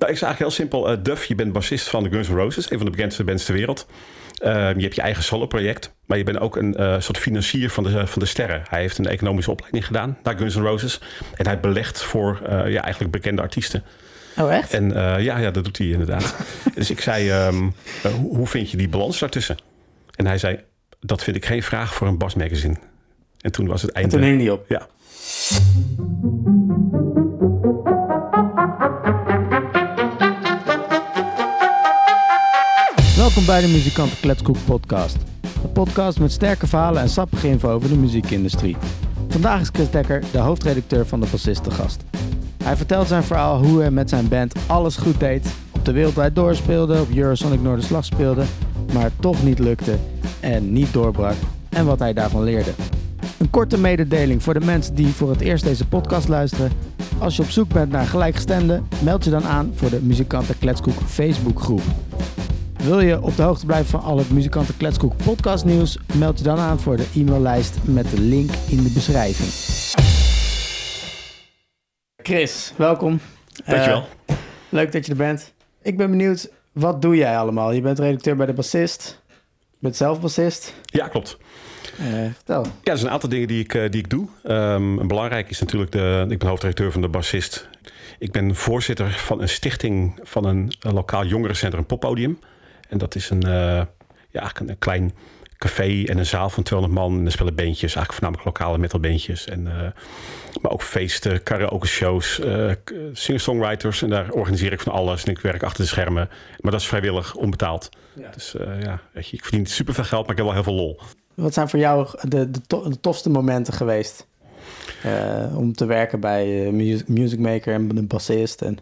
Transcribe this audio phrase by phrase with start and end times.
[0.00, 0.92] Nou, ik zeg eigenlijk heel simpel.
[0.92, 3.44] Uh, Duff, je bent bassist van de Guns N' Roses, een van de bekendste bands
[3.44, 3.86] ter wereld.
[4.42, 7.84] Uh, je hebt je eigen solo-project, maar je bent ook een uh, soort financier van
[7.84, 8.62] de, van de sterren.
[8.68, 11.00] Hij heeft een economische opleiding gedaan naar Guns N' Roses.
[11.34, 13.84] En hij belegt voor ja, eigenlijk bekende artiesten.
[14.36, 14.74] Oh, echt?
[14.74, 14.90] En
[15.22, 16.36] ja, ja, dat doet hij inderdaad.
[16.74, 17.74] dus ik zei, um,
[18.12, 19.56] hoe, vind je die balans daartussen?
[20.14, 20.60] En hij zei,
[21.00, 22.76] dat vind ik geen vraag voor een Bas Magazine.
[23.40, 24.16] En toen was het einde.
[24.16, 24.64] En toen hing hij op.
[24.68, 24.86] Ja.
[33.46, 35.16] Bij de Muzikanten Kletskoek podcast.
[35.62, 38.76] Een podcast met sterke verhalen en sappige info over de muziekindustrie.
[39.28, 42.04] Vandaag is Chris Dekker, de hoofdredacteur van de Bassist, de gast.
[42.64, 46.34] Hij vertelt zijn verhaal hoe hij met zijn band alles goed deed, op de wereldwijd
[46.34, 48.44] doorspeelde, op Eurosonic Noorderslag speelde,
[48.92, 49.96] maar toch niet lukte
[50.40, 51.36] en niet doorbrak
[51.68, 52.70] en wat hij daarvan leerde.
[53.38, 56.72] Een korte mededeling voor de mensen die voor het eerst deze podcast luisteren.
[57.18, 60.96] Als je op zoek bent naar gelijkgestemden, meld je dan aan voor de Muzikanten Kletskoek
[61.06, 61.82] Facebookgroep.
[62.82, 66.44] Wil je op de hoogte blijven van al het Muzikanten Kletskoek podcast nieuws, meld je
[66.44, 69.48] dan aan voor de e-maillijst met de link in de beschrijving.
[72.16, 73.20] Chris, welkom.
[73.64, 74.06] Dankjewel.
[74.30, 74.36] Uh,
[74.68, 75.52] leuk dat je er bent.
[75.82, 77.72] Ik ben benieuwd, wat doe jij allemaal?
[77.72, 79.20] Je bent redacteur bij de Bassist.
[79.70, 80.74] Je bent zelf bassist.
[80.84, 81.38] Ja, klopt.
[82.00, 82.62] Uh, vertel.
[82.62, 84.28] Ja, er zijn een aantal dingen die ik, uh, die ik doe.
[84.44, 87.68] Um, belangrijk is natuurlijk, de, ik ben hoofdredacteur van de Bassist.
[88.18, 92.38] Ik ben voorzitter van een stichting van een, een lokaal jongerencentrum Poppodium.
[92.90, 93.82] En dat is een, uh,
[94.30, 95.12] ja, een, klein
[95.58, 97.18] café en een zaal van 200 man.
[97.18, 99.46] En er spelen bandjes, eigenlijk voornamelijk lokale metalbandjes.
[99.46, 99.62] En,
[100.62, 102.40] maar ook feesten, karaoke shows,
[103.12, 104.02] singer-songwriters.
[104.02, 105.24] En daar organiseer ik van alles.
[105.24, 106.28] En ik werk achter de schermen.
[106.58, 107.88] Maar dat is vrijwillig, onbetaald.
[108.12, 108.30] Ja.
[108.30, 110.74] Dus ja, weet je, ik verdien super veel geld, maar ik heb wel heel veel
[110.74, 111.00] lol.
[111.34, 114.26] Wat zijn voor jou de, de, to de tofste momenten geweest?
[115.06, 118.62] Uh, om te werken bij uh, music, Maker en een bassist.
[118.62, 118.78] En...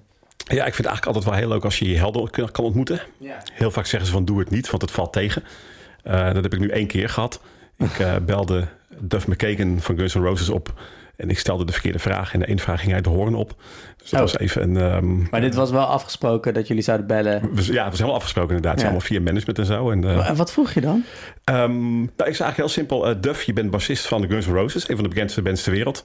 [0.49, 3.01] Ja, ik vind het eigenlijk altijd wel heel leuk als je je helden kan ontmoeten.
[3.19, 3.37] Ja.
[3.53, 5.43] Heel vaak zeggen ze van doe het niet, want het valt tegen.
[6.07, 7.41] Uh, dat heb ik nu één keer gehad.
[7.79, 8.67] Ik belde
[9.01, 10.73] Duff McKagan van Guns N' Roses op.
[11.17, 12.33] En ik stelde de verkeerde vraag.
[12.33, 13.55] En de ene vraag ging uit de hoorn op.
[13.97, 14.27] Dus dat Oh.
[14.27, 14.95] was even een...
[14.95, 17.33] Um, Maar dit was wel afgesproken dat jullie zouden bellen.
[17.55, 18.79] ja, het was helemaal afgesproken inderdaad.
[18.79, 18.85] Ja.
[18.85, 19.91] allemaal via management en zo.
[19.91, 21.05] En, uh, En wat vroeg je dan?
[21.45, 23.21] Um, nou, ik zeg eigenlijk heel simpel.
[23.21, 25.73] Duff, je bent bassist van de Guns N' Roses, een van de bekendste bands ter
[25.73, 26.05] wereld.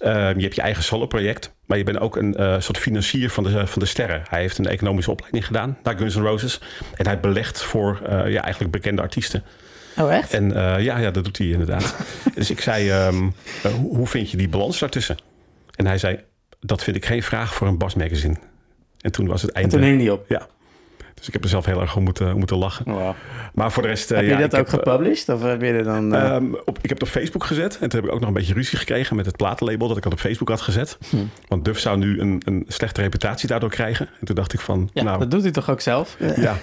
[0.00, 3.44] Uh, je hebt je eigen solo-project, maar je bent ook een uh, soort financier van
[3.44, 4.22] de, van de sterren.
[4.28, 6.60] Hij heeft een economische opleiding gedaan naar Guns N' Roses.
[6.94, 9.44] En hij belegt voor ja, eigenlijk bekende artiesten.
[9.96, 10.34] Oh, echt?
[10.34, 10.50] En
[10.82, 11.96] ja, ja, dat doet hij inderdaad.
[12.34, 15.16] dus ik zei, um, hoe, hoe vind je die balans daartussen?
[15.76, 16.20] En hij zei,
[16.60, 18.36] dat vind ik geen vraag voor een Bas Magazine.
[19.00, 19.70] En toen was het einde.
[19.70, 20.24] En toen hing die op.
[20.28, 20.46] Ja.
[21.20, 22.84] Dus ik heb er zelf heel erg om moeten, moeten lachen.
[22.92, 23.14] Wow.
[23.54, 24.08] Maar voor de rest...
[24.08, 25.28] Heb uh, je ja, dat ook heb, gepublished?
[25.28, 26.14] Of heb je dan...
[26.14, 26.34] Uh...
[26.34, 27.78] Um, op, ik heb het op Facebook gezet.
[27.80, 30.04] En toen heb ik ook nog een beetje ruzie gekregen met het platenlabel dat ik
[30.04, 30.98] al op Facebook had gezet.
[31.10, 31.16] Hm.
[31.48, 34.08] Want Duff zou nu een, een slechte reputatie daardoor krijgen.
[34.20, 34.90] En toen dacht ik van...
[34.92, 36.16] ja, nou, dat doet hij toch ook zelf?
[36.40, 36.56] Ja,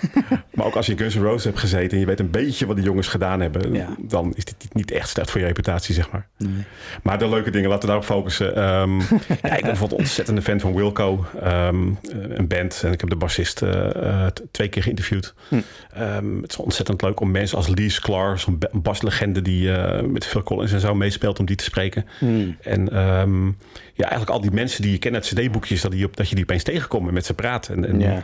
[0.54, 1.92] maar ook als je in Guns N' Roses hebt gezeten...
[1.92, 3.74] en je weet een beetje wat die jongens gedaan hebben...
[3.74, 3.96] Ja.
[4.00, 6.28] dan is dit niet echt slecht voor je reputatie, zeg maar.
[6.38, 6.64] Nee.
[7.04, 8.64] Maar de leuke dingen, laten we daarop focussen.
[8.64, 11.26] Um, ja, ik ben bijvoorbeeld een ontzettende fan van Wilco.
[11.44, 12.82] Um, een band.
[12.84, 15.34] En ik heb de bassist uh, twee keer geïnterviewd.
[15.50, 15.56] Hm.
[16.02, 20.26] Um, het is ontzettend leuk om mensen als Lee Sklar, zo'n baslegende die uh, met
[20.26, 22.06] Phil Collins en zo meespeelt, om die te spreken.
[22.20, 22.52] Hm.
[22.62, 23.58] En um,
[23.94, 26.36] ja, eigenlijk al die mensen die je kent uit CD-boekjes, dat, die op, dat je
[26.36, 27.68] die opeens tegenkomt en met ze praat.
[27.70, 28.24] En, en Ja.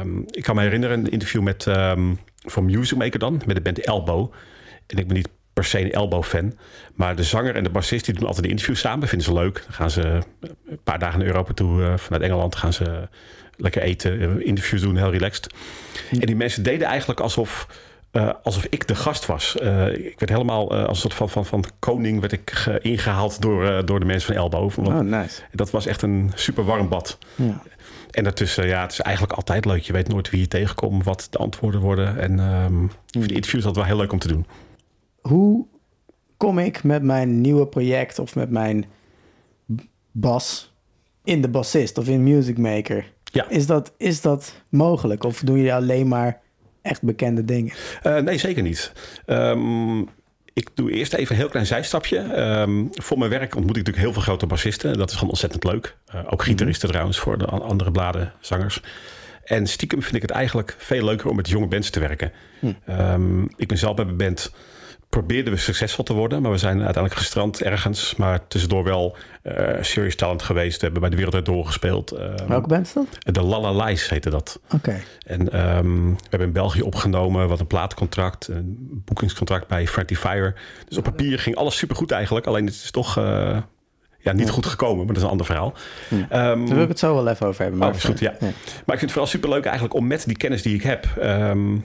[0.00, 1.66] um, ik kan me herinneren een interview met
[2.46, 4.32] van Music Maker dan, met de band Elbow.
[4.86, 6.52] En ik ben niet per se een Elbow-fan.
[6.94, 9.08] Maar de zanger en de bassist die doen altijd de interviews samen.
[9.08, 9.62] Vinden ze leuk.
[9.64, 10.00] Dan gaan ze
[10.40, 11.80] een paar dagen naar Europa toe.
[11.80, 13.08] Uh, vanuit Engeland gaan ze
[13.56, 15.54] lekker eten, interviews doen, heel relaxed.
[16.10, 17.68] En die mensen deden eigenlijk alsof,
[18.12, 19.56] uh, alsof ik de gast was.
[19.62, 23.86] Uh, ik werd helemaal als een soort van, van, van koning werd ik ingehaald door,
[23.86, 24.72] door de mensen van Elbow.
[24.72, 25.42] Want Oh, nice.
[25.52, 27.18] Dat was echt een super warm bad.
[27.34, 27.62] Ja.
[28.10, 29.82] En daartussen, ja, het is eigenlijk altijd leuk.
[29.82, 32.18] Je weet nooit wie je tegenkomt, wat de antwoorden worden.
[32.18, 34.46] En um, ik vind de interviews altijd wel heel leuk om te doen.
[35.20, 35.66] Hoe
[36.36, 38.84] kom ik met mijn nieuwe project of met mijn
[40.12, 40.74] bas
[41.24, 43.12] in de bassist of in Music Maker?
[43.34, 43.48] Ja.
[43.48, 45.24] Is, dat, is dat mogelijk?
[45.24, 46.40] Of doen jullie alleen maar
[46.82, 47.72] echt bekende dingen?
[48.06, 48.92] Uh, nee, zeker niet.
[49.26, 50.08] Um,
[50.52, 52.18] ik doe eerst even een heel klein zijstapje.
[52.60, 54.98] Um, voor mijn werk ontmoet ik natuurlijk heel veel grote bassisten.
[54.98, 55.96] Dat is gewoon ontzettend leuk.
[56.14, 58.80] Uh, ook gitaristen trouwens voor de andere bladen, zangers.
[59.44, 62.32] En stiekem vind ik het eigenlijk veel leuker om met jonge bands te werken.
[62.58, 62.72] Hm.
[62.90, 64.52] Um, ik ben zelf bij mijn band
[65.14, 66.42] probeerden we succesvol te worden.
[66.42, 68.16] Maar we zijn uiteindelijk gestrand ergens.
[68.16, 70.76] Maar tussendoor wel uh, serious talent geweest.
[70.76, 72.12] We hebben bij de wereld doorgespeeld.
[72.12, 73.34] Um, Welke band is dat?
[73.34, 74.60] De Lala Lies heette dat.
[74.64, 74.74] Oké.
[74.74, 75.02] Okay.
[75.26, 75.40] En
[75.76, 77.48] um, we hebben in België opgenomen.
[77.48, 78.48] Wat een platencontract.
[78.48, 80.54] Een boekingscontract bij Friendly Fire.
[80.88, 82.46] Dus op papier ging alles supergoed eigenlijk.
[82.46, 83.18] Alleen het is toch...
[83.18, 83.56] Uh,
[84.18, 85.74] ja, niet goed gekomen, maar dat is een ander verhaal.
[86.08, 86.14] Hm.
[86.14, 87.78] Um, Daar wil ik het zo wel even over hebben.
[87.78, 88.34] Maar oh, is goed, ja.
[88.40, 91.06] Maar ik vind het vooral superleuk eigenlijk om met die kennis die ik heb...
[91.20, 91.76] Ehm,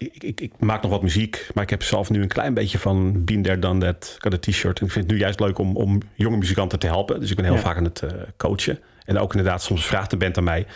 [0.00, 2.78] ik, ik, ik, maak nog wat muziek, maar ik heb zelf nu een klein beetje
[2.78, 4.12] van Been There Done That.
[4.16, 6.78] Ik had een t-shirt en ik vind het nu juist leuk om, om jonge muzikanten
[6.78, 7.20] te helpen.
[7.20, 8.78] Dus ik ben heel vaak aan het uh, coachen.
[9.04, 10.66] En ook inderdaad, soms vraagt de band aan mij...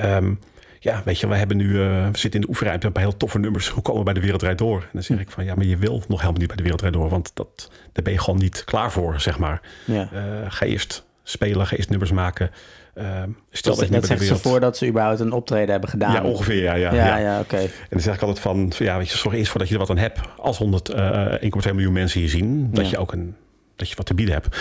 [0.00, 0.38] Um,
[0.82, 3.38] ja, weet je, we hebben nu, uh, we zitten in de oefenruimte, hebben heel toffe
[3.38, 3.68] nummers.
[3.68, 4.80] Hoe komen we bij de Wereldrijd door?
[4.80, 6.92] En dan zeg ik van, ja, maar je wil nog helemaal niet bij de Wereldrijd
[6.92, 9.60] door, want dat, daar ben je gewoon niet klaar voor, zeg maar.
[9.84, 10.08] Ja.
[10.12, 12.50] Uh, ga eerst spelen, eerst nummers maken.
[12.94, 16.12] Uh, stel dat, dat, dat zegt ze voordat ze überhaupt een optreden hebben gedaan.
[16.12, 16.74] Ja, ongeveer, ja.
[16.74, 17.16] Ja, ja, ja.
[17.16, 17.56] ja oké.
[17.56, 19.80] En dan zeg ik altijd van, ja, weet je, zorg eerst voor dat je er
[19.80, 20.20] wat aan hebt.
[20.36, 21.34] Als 100, uh,
[21.66, 23.34] 1,2 miljoen mensen hier zien, dat je ook een
[23.80, 24.56] dat je wat te bieden hebt.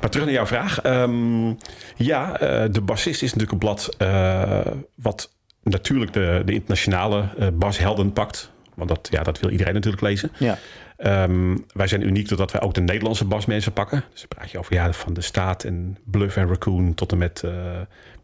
[0.00, 0.84] Maar terug naar jouw vraag.
[0.84, 1.56] Um,
[1.96, 4.60] ja, uh, de bassist is natuurlijk een blad uh,
[4.94, 5.30] wat
[5.62, 8.50] natuurlijk de, de internationale uh, bashelden pakt.
[8.74, 10.32] Want dat, ja, dat wil iedereen natuurlijk lezen.
[10.38, 10.58] Ja.
[11.06, 14.04] Um, wij zijn uniek doordat wij ook de Nederlandse basmensen pakken.
[14.10, 17.18] Dus dan praat je over ja, van de staat en Bluff en Raccoon tot en
[17.18, 17.52] met, uh,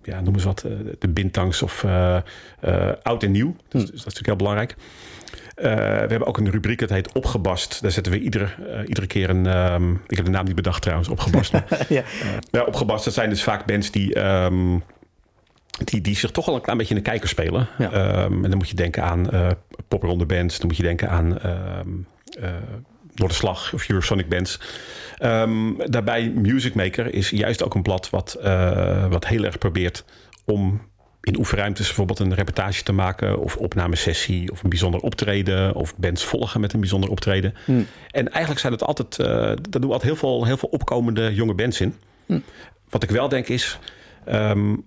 [0.03, 1.85] ja, noem eens wat, uh, de Bintangs of
[3.03, 3.57] oud en nieuw.
[3.69, 4.75] Dus, dus, dat is natuurlijk heel belangrijk.
[5.55, 5.69] we
[6.09, 7.83] hebben ook een rubriek, dat heet Opgebast.
[7.83, 8.49] Daar zetten we iedere,
[8.87, 9.47] iedere keer een...
[9.73, 11.53] Um, ik heb de naam niet bedacht trouwens, Opgebast.
[11.89, 12.03] ja.
[12.51, 14.25] ja, Opgebast, dat zijn dus vaak bands die...
[14.25, 14.83] Um,
[15.85, 17.69] die, die zich toch al een klein beetje in de kijker spelen.
[17.79, 18.25] Ja.
[18.25, 19.49] Um, en dan moet je denken aan uh,
[19.89, 20.59] popronde bands.
[20.59, 22.07] Dan moet je denken aan um,
[23.14, 24.61] Door de Slag of Eurosonic bands.
[25.23, 30.05] Um, daarbij Music Maker is juist ook een blad wat, uh, wat heel erg probeert
[30.44, 30.81] om
[31.20, 33.38] in oefenruimtes bijvoorbeeld een reportage te maken...
[33.38, 35.75] of opnamesessie of een bijzonder optreden...
[35.75, 37.55] of bands volgen met een bijzonder optreden.
[37.64, 37.87] Hmm.
[38.11, 39.17] En eigenlijk zijn het altijd...
[39.17, 41.94] daar doen we altijd heel veel, heel veel opkomende jonge bands in.
[42.26, 42.43] Hmm.
[42.88, 43.79] Wat ik wel denk is...
[44.29, 44.85] Um,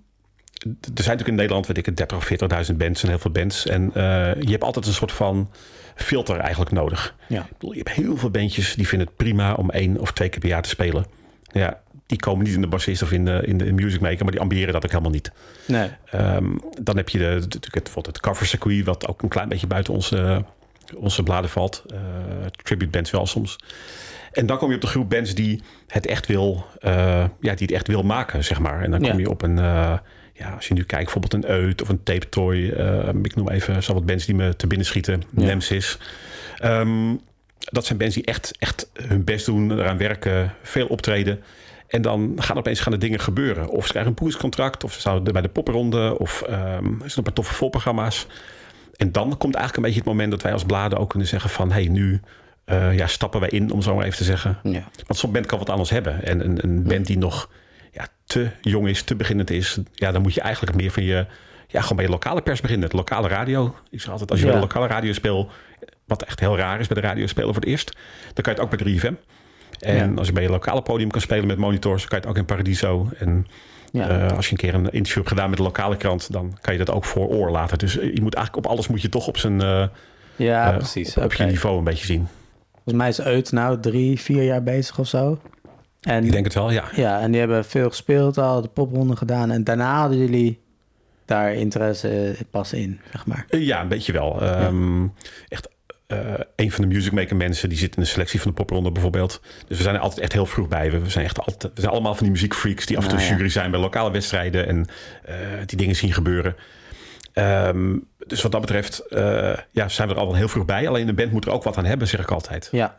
[0.61, 0.73] er
[1.03, 2.29] zijn natuurlijk in Nederland, weet ik, 30 of
[2.71, 3.65] 40.000 bands en heel veel bands.
[3.65, 3.93] En uh,
[4.39, 5.49] je hebt altijd een soort van
[5.95, 7.15] filter eigenlijk nodig.
[7.27, 7.41] Ja.
[7.41, 10.29] Ik bedoel, je hebt heel veel bandjes die vinden het prima om één of twee
[10.29, 11.05] keer per jaar te spelen.
[11.51, 14.31] Ja, die komen niet in de bassist of in de, in de music maker, maar
[14.31, 15.31] die ambiëren dat ook helemaal niet.
[15.65, 15.89] Nee.
[16.15, 19.67] Um, dan heb je de, natuurlijk het, het cover circuit, wat ook een klein beetje
[19.67, 20.45] buiten onze,
[20.95, 21.83] onze bladen valt.
[21.93, 21.99] Uh,
[22.63, 23.55] tribute bands wel soms.
[24.31, 26.91] En dan kom je op de groep bands die het echt wil, uh,
[27.39, 28.81] ja, die het echt wil maken, zeg maar.
[28.81, 29.59] En dan kom je op een
[30.33, 32.57] ja, als je nu kijkt, bijvoorbeeld een Eut of een Tape Toy.
[32.57, 35.23] Uh, ik noem even zo wat bands die me te binnen schieten.
[35.35, 35.43] Ja.
[35.43, 35.97] Nemesis.
[36.63, 37.21] Um,
[37.57, 41.43] dat zijn bands die echt, echt hun best doen, eraan werken, veel optreden.
[41.87, 43.69] En dan gaan opeens gaan er dingen gebeuren.
[43.69, 47.27] Of ze krijgen een boerscontract, of ze zouden bij de popronde, of um, ze doen
[47.27, 48.27] een toffe voorprogramma's.
[48.95, 51.49] En dan komt eigenlijk een beetje het moment dat wij als bladen ook kunnen zeggen
[51.49, 51.71] van...
[51.71, 52.21] hé, hey, nu
[52.65, 54.57] uh, ja, stappen wij in, om zo maar even te zeggen.
[54.63, 54.83] Ja.
[55.07, 56.23] Want zo'n band kan wat anders hebben.
[56.23, 57.49] En een, een band die nog
[57.91, 61.25] ja, te jong is, te beginnend is, ja, dan moet je eigenlijk meer van je,
[61.67, 62.89] ja, gewoon bij je lokale pers beginnen.
[62.89, 63.75] De lokale radio.
[63.89, 64.51] Ik zeg altijd, als je ja.
[64.51, 65.51] bij de lokale radio speelt,
[66.05, 67.97] wat echt heel raar is bij de radio spelen voor het eerst,
[68.33, 69.13] dan kan je het ook bij 3FM.
[69.79, 72.33] En als je bij je lokale podium kan spelen met monitors, dan kan je het
[72.33, 73.09] ook in Paradiso.
[73.17, 73.47] En
[73.91, 74.25] ja.
[74.25, 76.73] Uh, als je een keer een interview hebt gedaan met de lokale krant, dan kan
[76.73, 77.77] je dat ook voor oor laten.
[77.77, 79.85] Dus je moet eigenlijk op alles moet je toch op zijn uh,
[80.35, 81.17] ja, precies.
[81.17, 81.45] op, op okay.
[81.45, 82.27] je niveau een beetje zien.
[82.73, 85.39] Volgens mij is Eut nou drie, vier jaar bezig of zo.
[86.01, 86.83] En, ik denk het wel, ja.
[86.95, 89.51] Ja, en die hebben veel gespeeld al, de popronde gedaan.
[89.51, 90.59] En daarna hadden jullie
[91.25, 93.45] daar interesse pas in, zeg maar.
[93.49, 94.43] Ja, een beetje wel.
[94.43, 94.67] Ja.
[94.67, 95.13] Um,
[95.47, 95.69] echt
[96.07, 98.91] uh, een van de music maker mensen die zit in de selectie van de popronde
[98.91, 99.41] bijvoorbeeld.
[99.67, 100.91] Dus we zijn er altijd echt heel vroeg bij.
[100.91, 103.31] We zijn echt altijd, we zijn allemaal van die muziekfreaks die af en toe nou,
[103.31, 104.77] jury zijn bij lokale wedstrijden en
[105.29, 106.55] uh, die dingen zien gebeuren.
[107.33, 110.87] Um, dus wat dat betreft uh, ja, zijn we er al wel heel vroeg bij.
[110.87, 112.69] Alleen de band moet er ook wat aan hebben, zeg ik altijd.
[112.71, 112.97] Ja,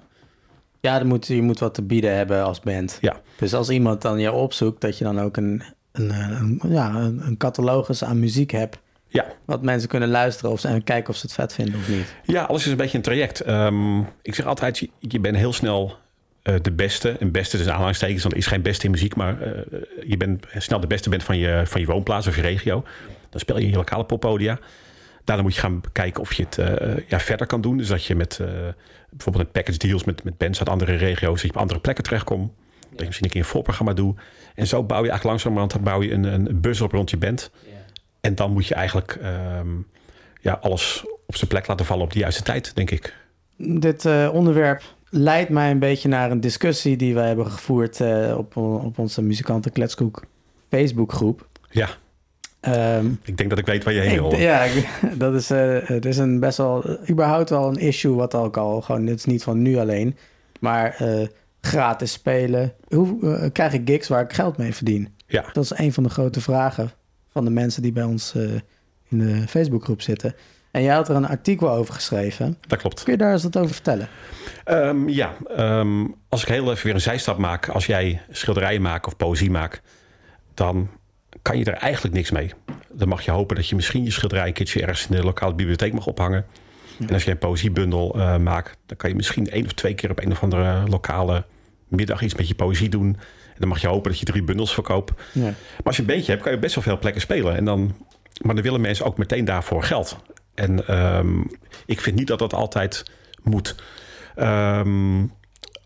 [0.82, 2.98] ja, moet, je moet wat te bieden hebben als band.
[3.00, 3.20] Ja.
[3.36, 5.62] Dus als iemand dan je opzoekt, dat je dan ook een,
[5.92, 8.78] een, een ja, een, een catalogus aan muziek hebt.
[9.08, 9.26] Ja.
[9.44, 12.14] Wat mensen kunnen luisteren of, en kijken of ze het vet vinden of niet.
[12.24, 13.48] Ja, alles is een beetje een traject.
[13.48, 15.96] Um, ik zeg altijd, je, je bent heel snel
[16.44, 17.10] uh, de beste.
[17.10, 19.16] En beste is aanhalingstekens, want er is geen beste in muziek.
[19.16, 22.42] Maar uh, je bent snel de beste bent van je, van je woonplaats of je
[22.42, 22.84] regio.
[23.30, 24.58] Dan speel je in je lokale poppodia.
[25.24, 27.76] Daarna moet je gaan kijken of je het uh, ja, verder kan doen.
[27.76, 28.40] Dus dat je met
[29.10, 32.04] bijvoorbeeld met package deals met, met bands uit andere regio's, dat je op andere plekken
[32.04, 32.50] terechtkomt.
[32.52, 32.88] Ja.
[32.90, 34.20] Dat je misschien een keer een voorprogramma doet.
[34.54, 37.50] En zo bouw je eigenlijk langzamerhand bouw je een, een bus op rond je band.
[37.64, 37.70] Ja.
[38.20, 39.18] En dan moet je eigenlijk
[39.58, 39.86] um,
[40.40, 43.16] ja, alles op zijn plek laten vallen op de juiste tijd, denk ik.
[43.56, 48.34] Dit uh, onderwerp leidt mij een beetje naar een discussie die we hebben gevoerd uh,
[48.38, 50.24] op, op onze muzikanten Kletskoek
[50.68, 51.46] Facebookgroep.
[51.70, 51.88] Ja.
[52.68, 54.34] Um, ik denk dat ik weet waar je heen wil.
[54.34, 54.66] Ja,
[55.14, 58.80] dat is, uh, het is een best wel, überhaupt wel een issue wat ook al
[58.80, 60.16] gewoon, het is niet van nu alleen,
[60.60, 61.26] maar uh,
[61.60, 62.72] gratis spelen.
[62.88, 65.14] Hoe uh, krijg ik gigs waar ik geld mee verdien?
[65.26, 65.44] Ja.
[65.52, 66.90] Dat is een van de grote vragen
[67.30, 68.34] van de mensen die bij ons
[69.08, 70.34] in de Facebookgroep zitten.
[70.70, 72.58] En jij had er een artikel over geschreven.
[72.66, 73.02] Dat klopt.
[73.02, 74.08] Kun je daar eens wat over vertellen?
[74.64, 77.68] Um, ja, um, als ik heel even weer een zijstap maak.
[77.68, 79.82] Als jij schilderijen maakt of poëzie maakt...
[80.54, 80.88] dan
[81.42, 82.52] kan je er eigenlijk niks mee.
[82.92, 85.54] Dan mag je hopen dat je misschien je schilderij een keertje ergens in de lokale
[85.54, 86.46] bibliotheek mag ophangen.
[86.98, 90.10] En als je een poëziebundel uh, maakt, dan kan je misschien één of twee keer
[90.10, 91.44] op een of andere lokale
[91.88, 93.16] middag iets met je poëzie doen.
[93.48, 95.12] En dan mag je hopen dat je drie bundels verkoopt.
[95.32, 95.42] Ja.
[95.42, 97.56] Maar als je een beetje hebt, kan je best wel veel plekken spelen.
[97.56, 97.96] En dan,
[98.40, 100.16] maar dan willen mensen ook meteen daarvoor geld.
[100.54, 101.50] En um,
[101.86, 103.02] ik vind niet dat dat altijd
[103.42, 103.74] moet.
[104.36, 105.32] Um,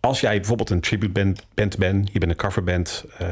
[0.07, 3.29] als jij bijvoorbeeld een tribute band, band bent, je bent een coverband, uh,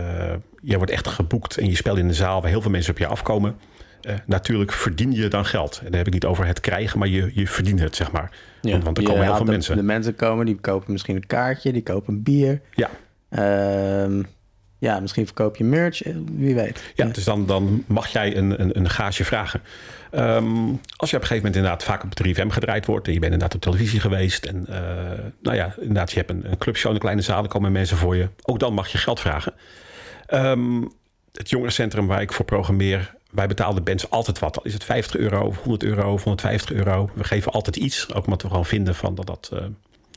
[0.62, 2.98] je wordt echt geboekt en je speelt in een zaal waar heel veel mensen op
[2.98, 3.56] je afkomen.
[4.02, 5.78] Uh, natuurlijk verdien je dan geld.
[5.78, 8.30] En dan heb ik niet over het krijgen, maar je, je verdient het, zeg maar.
[8.60, 9.76] Ja, want, want er komen heel veel de, mensen.
[9.76, 12.60] De mensen komen, die kopen misschien een kaartje, die kopen een bier.
[12.74, 12.90] Ja.
[13.30, 14.24] Uh,
[14.84, 16.82] ja, misschien verkoop je merch, eh, wie weet.
[16.94, 19.60] Ja, dus dan, dan mag jij een, een, een gage vragen.
[20.12, 23.06] Um, als je op een gegeven moment inderdaad vaak op 3FM gedraaid wordt...
[23.06, 24.44] en je bent inderdaad op televisie geweest...
[24.44, 24.76] en uh,
[25.42, 27.46] nou ja, inderdaad, je hebt een, een clubshow in een kleine zaal...
[27.46, 28.28] komen mensen voor je.
[28.42, 29.52] Ook dan mag je geld vragen.
[30.34, 30.92] Um,
[31.32, 33.14] het jongerencentrum waar ik voor programmeer...
[33.30, 34.58] wij betalen bands altijd wat.
[34.58, 37.10] Al is het 50 euro, 100 euro, 150 euro.
[37.14, 38.14] We geven altijd iets.
[38.14, 39.50] Ook omdat we gewoon vinden van dat dat...
[39.54, 39.60] Uh,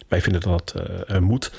[0.08, 1.52] wij vinden dat dat uh, moet...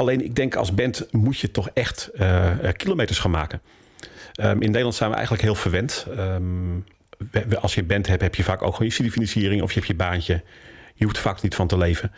[0.00, 3.60] Alleen ik denk als band moet je toch echt uh, kilometers gaan maken.
[4.40, 6.06] Um, in Nederland zijn we eigenlijk heel verwend.
[7.30, 9.86] We, als je band hebt, heb je vaak ook gewoon je studiefinanciering of je hebt
[9.86, 10.42] je baantje.
[10.94, 12.12] Je hoeft er vaak niet van te leven.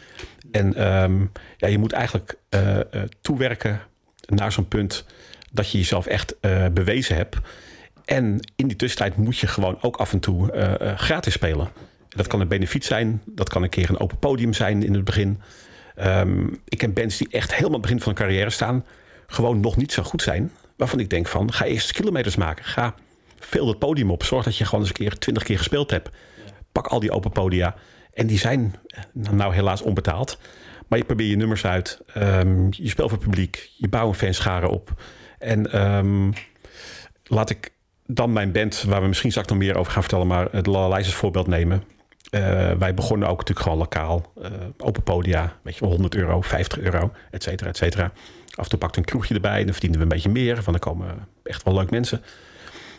[0.51, 2.79] En um, ja, je moet eigenlijk uh,
[3.21, 3.81] toewerken
[4.27, 5.05] naar zo'n punt
[5.53, 6.37] dat je jezelf echt
[6.73, 7.37] bewezen hebt.
[8.05, 10.51] En in die tussentijd moet je gewoon ook af en toe
[10.97, 11.69] gratis spelen.
[12.09, 15.05] Dat kan een benefiet zijn, dat kan een keer een open podium zijn in het
[15.05, 15.41] begin.
[16.01, 18.85] Um, ik ken bands die echt helemaal begin van hun carrière staan.
[19.27, 20.53] Gewoon nog niet zo goed zijn.
[20.77, 22.65] Waarvan ik denk van, ga eerst kilometers maken.
[22.65, 22.95] Ga
[23.39, 24.25] veel het podium op.
[24.25, 26.11] Zorg dat je gewoon eens een keer twintig keer gespeeld hebt.
[26.73, 27.75] Pak al die open podia.
[28.13, 28.75] En die zijn
[29.13, 30.39] nou helaas onbetaald.
[30.89, 32.01] Maar je probeert je nummers uit.
[32.17, 33.71] Um, je speelt voor publiek.
[33.77, 35.03] Je bouwt een fanscharen op.
[35.39, 36.33] En um,
[37.25, 37.71] laat ik
[38.07, 40.27] dan mijn band, waar we misschien straks nog meer over gaan vertellen...
[40.27, 41.83] maar het Lijsters voorbeeld nemen.
[42.35, 44.33] Uh, wij begonnen ook natuurlijk gewoon lokaal.
[44.43, 44.49] Uh,
[44.79, 48.13] open podia, weet je wel, 100 euro, 50 euro, et cetera, et cetera.
[48.55, 50.55] Af en toe pakte een kroegje erbij en dan verdienden we een beetje meer.
[50.55, 52.23] Want dan komen echt wel leuk mensen.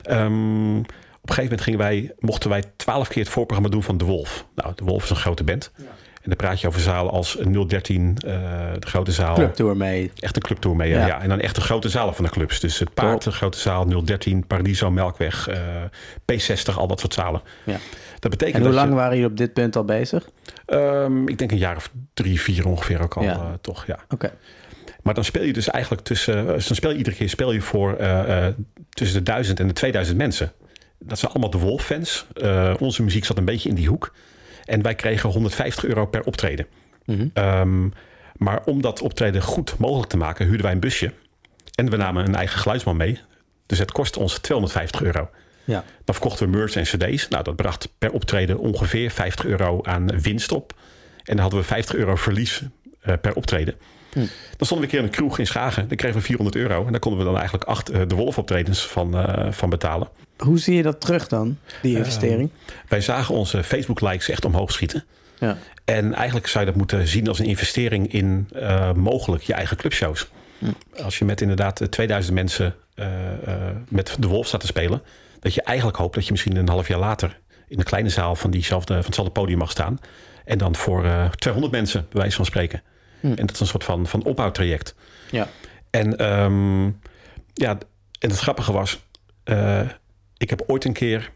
[0.09, 3.97] Um, op een gegeven moment gingen wij, mochten wij 12 keer het voorprogramma doen van
[3.97, 4.45] De Wolf.
[4.55, 5.71] Nou, De Wolf is een grote band.
[5.77, 5.83] Ja.
[6.23, 7.37] En dan praat je over zalen als
[7.67, 8.31] 013, uh,
[8.79, 9.35] de grote zaal.
[9.35, 10.11] Clubtour mee.
[10.19, 11.05] Echt een clubtour mee, ja.
[11.05, 11.21] ja.
[11.21, 12.59] En dan echt de grote zalen van de clubs.
[12.59, 13.23] Dus het Paard, Top.
[13.23, 15.55] de grote zaal, 013, Paradiso, Melkweg, uh,
[16.31, 17.41] P60, al dat soort zalen.
[17.63, 17.77] Ja.
[18.19, 20.29] Dat betekent en hoe dat lang je, waren jullie op dit punt al bezig?
[20.67, 23.35] Um, ik denk een jaar of drie, vier ongeveer ook al, Ja.
[23.35, 23.99] uh, toch, ja.
[24.09, 24.31] Oké.
[25.01, 27.61] Maar dan speel je dus eigenlijk tussen, dus dan speel je iedere keer speel je
[27.61, 28.47] voor uh, uh,
[28.89, 30.51] tussen de 1000 en de 2000 mensen.
[30.99, 32.25] Dat zijn allemaal de Wolf-fans.
[32.79, 34.13] Onze muziek zat een beetje in die hoek.
[34.65, 36.67] En wij kregen 150 euro per optreden.
[37.05, 37.27] Mhm.
[37.33, 37.93] Um,
[38.37, 41.13] maar om dat optreden goed mogelijk te maken, huurden wij een busje.
[41.75, 43.19] En we namen een eigen geluidsman mee.
[43.65, 45.29] Dus het kostte ons 250 euro.
[45.63, 45.83] Ja.
[46.03, 47.27] Dan verkochten we merch en cd's.
[47.27, 50.73] Nou, dat bracht per optreden ongeveer 50 euro aan winst op.
[51.17, 52.61] En dan hadden we 50 euro verlies
[53.05, 53.75] uh, per optreden.
[54.11, 54.19] Hm.
[54.19, 54.27] Dan
[54.67, 55.87] stonden we een keer in een kroeg in Schagen.
[55.87, 56.85] Dan kregen we 400 euro.
[56.85, 60.07] En daar konden we dan eigenlijk acht uh, de Wolf optredens van, uh, van betalen.
[60.43, 62.49] Hoe zie je dat terug dan, die investering?
[62.87, 65.05] wij zagen onze Facebook likes echt omhoog schieten.
[65.39, 65.57] Ja.
[65.85, 69.77] En eigenlijk zou je dat moeten zien als een investering in uh, mogelijk je eigen
[69.77, 70.27] clubshows.
[70.59, 70.65] Hm.
[71.03, 73.05] Als je met inderdaad 2000 mensen uh,
[73.47, 73.53] uh,
[73.87, 75.01] met de Wolf staat te spelen,
[75.39, 78.35] dat je eigenlijk hoopt dat je misschien een half jaar later in een kleine zaal
[78.35, 79.99] van, diezelfde, van hetzelfde podium mag staan.
[80.45, 82.81] En dan voor 200 mensen, bij wijze van spreken.
[83.19, 83.27] Hm.
[83.27, 84.95] En dat is een soort van, van opbouwtraject.
[85.31, 85.47] Ja.
[85.89, 86.99] En, um,
[87.53, 87.77] ja,
[88.19, 88.99] en het grappige was,
[90.43, 91.31] ik heb ooit een keer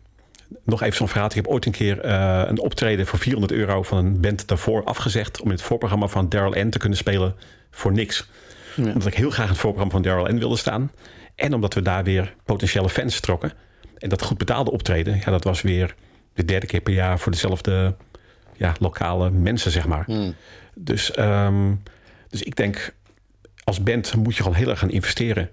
[0.64, 1.30] nog even zo'n verhaal.
[1.30, 4.84] Ik heb ooit een keer uh, een optreden voor 400 euro van een band daarvoor
[4.84, 5.42] afgezegd.
[5.42, 7.36] om in het voorprogramma van Daryl N te kunnen spelen
[7.72, 8.30] voor niks.
[8.76, 8.84] Ja.
[8.84, 10.92] Omdat ik heel graag in het voorprogramma van Daryl N wilde staan.
[11.36, 13.52] En omdat we daar weer potentiële fans trokken.
[13.98, 15.96] En dat goed betaalde optreden, ja, dat was weer
[16.34, 17.96] de derde keer per jaar voor dezelfde
[18.54, 20.04] ja, lokale mensen, zeg maar.
[20.08, 20.36] Mm.
[20.76, 21.84] Dus, um,
[22.30, 22.94] dus ik denk,
[23.64, 25.50] als band moet je gewoon heel erg gaan investeren.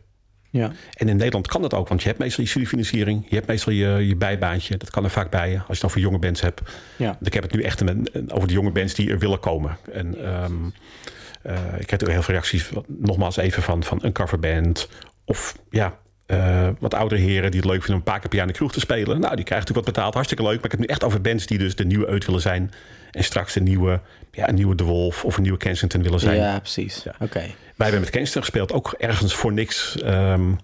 [0.54, 0.72] Ja.
[0.94, 3.72] En in Nederland kan dat ook, want je hebt meestal je studiefinanciering, je hebt meestal
[3.72, 4.76] je, je bijbaantje.
[4.76, 6.60] Dat kan er vaak bij je, als je het over jonge bands hebt.
[6.96, 7.18] Ja.
[7.22, 9.76] Ik heb het nu echt een, over de jonge bands die er willen komen.
[9.92, 10.72] En um,
[11.46, 14.88] uh, ik heb ook heel veel reacties, nogmaals even van, van een coverband.
[15.24, 18.38] Of ja, uh, wat oudere heren die het leuk vinden om een paar keer per
[18.38, 19.20] jaar in de kroeg te spelen.
[19.20, 20.56] Nou, die krijgen natuurlijk wat betaald, hartstikke leuk.
[20.56, 22.70] Maar ik heb het nu echt over bands die dus de nieuwe uit willen zijn.
[23.10, 24.00] En straks de nieuwe,
[24.34, 26.36] ja, een nieuwe De Wolf of een nieuwe Kensington willen zijn.
[26.36, 27.02] Ja, precies.
[27.02, 27.10] Ja.
[27.14, 27.24] Oké.
[27.24, 27.54] Okay.
[27.76, 30.02] Wij hebben met Kensington gespeeld, ook ergens voor niks.
[30.04, 30.58] Um,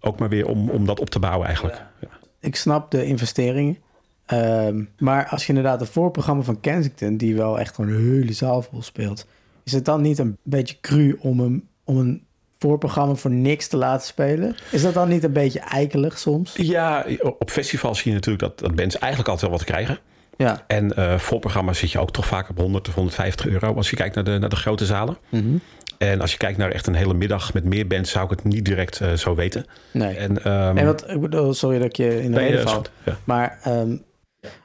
[0.00, 1.82] ook maar weer om, om dat op te bouwen eigenlijk.
[2.00, 2.08] Ja.
[2.40, 3.78] Ik snap de investeringen.
[4.26, 8.32] Ehm, maar als je inderdaad een voorprogramma van Kensington, die wel echt gewoon een hele
[8.32, 9.26] zaal vol speelt,
[9.64, 12.24] is het dan niet een beetje cru om een, om een
[12.58, 14.56] voorprogramma voor niks te laten spelen?
[14.70, 16.52] Is dat dan niet een beetje eikelig soms?
[16.56, 17.06] Ja,
[17.38, 19.98] op festivals zie je natuurlijk dat, dat bands eigenlijk altijd wel wat krijgen.
[20.42, 20.64] Ja.
[20.66, 23.96] En uh, voorprogramma's zit je ook toch vaak op 100 of 150 euro als je
[23.96, 25.16] kijkt naar de, naar de grote zalen.
[25.28, 25.56] Mhm.
[25.98, 28.44] En als je kijkt naar echt een hele middag met meer bands, zou ik het
[28.44, 29.66] niet direct uh, zo weten.
[29.90, 30.16] Nee.
[30.16, 32.66] En, um, nee, wat, ik bedoel, sorry dat ik je in de Nee, reden dat
[32.66, 32.78] is val.
[32.78, 33.16] goed, ja.
[33.24, 33.96] Maar, ehm,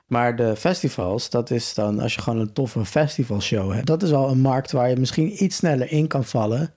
[0.07, 3.87] maar de festivals, dat is dan als je gewoon een toffe festivalshow hebt.
[3.87, 6.73] Dat is al een markt waar je misschien iets sneller in kan vallen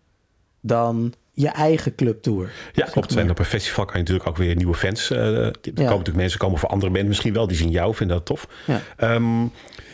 [0.60, 2.50] dan je eigen clubtour.
[2.72, 3.16] Ja, klopt.
[3.16, 5.10] En op een festival kan je natuurlijk ook weer nieuwe fans.
[5.10, 7.46] eh er komen natuurlijk mensen komen voor andere bands misschien wel.
[7.46, 8.48] Die zien jou, vinden dat tof.
[8.66, 8.80] Ja.
[8.96, 9.40] Ehm,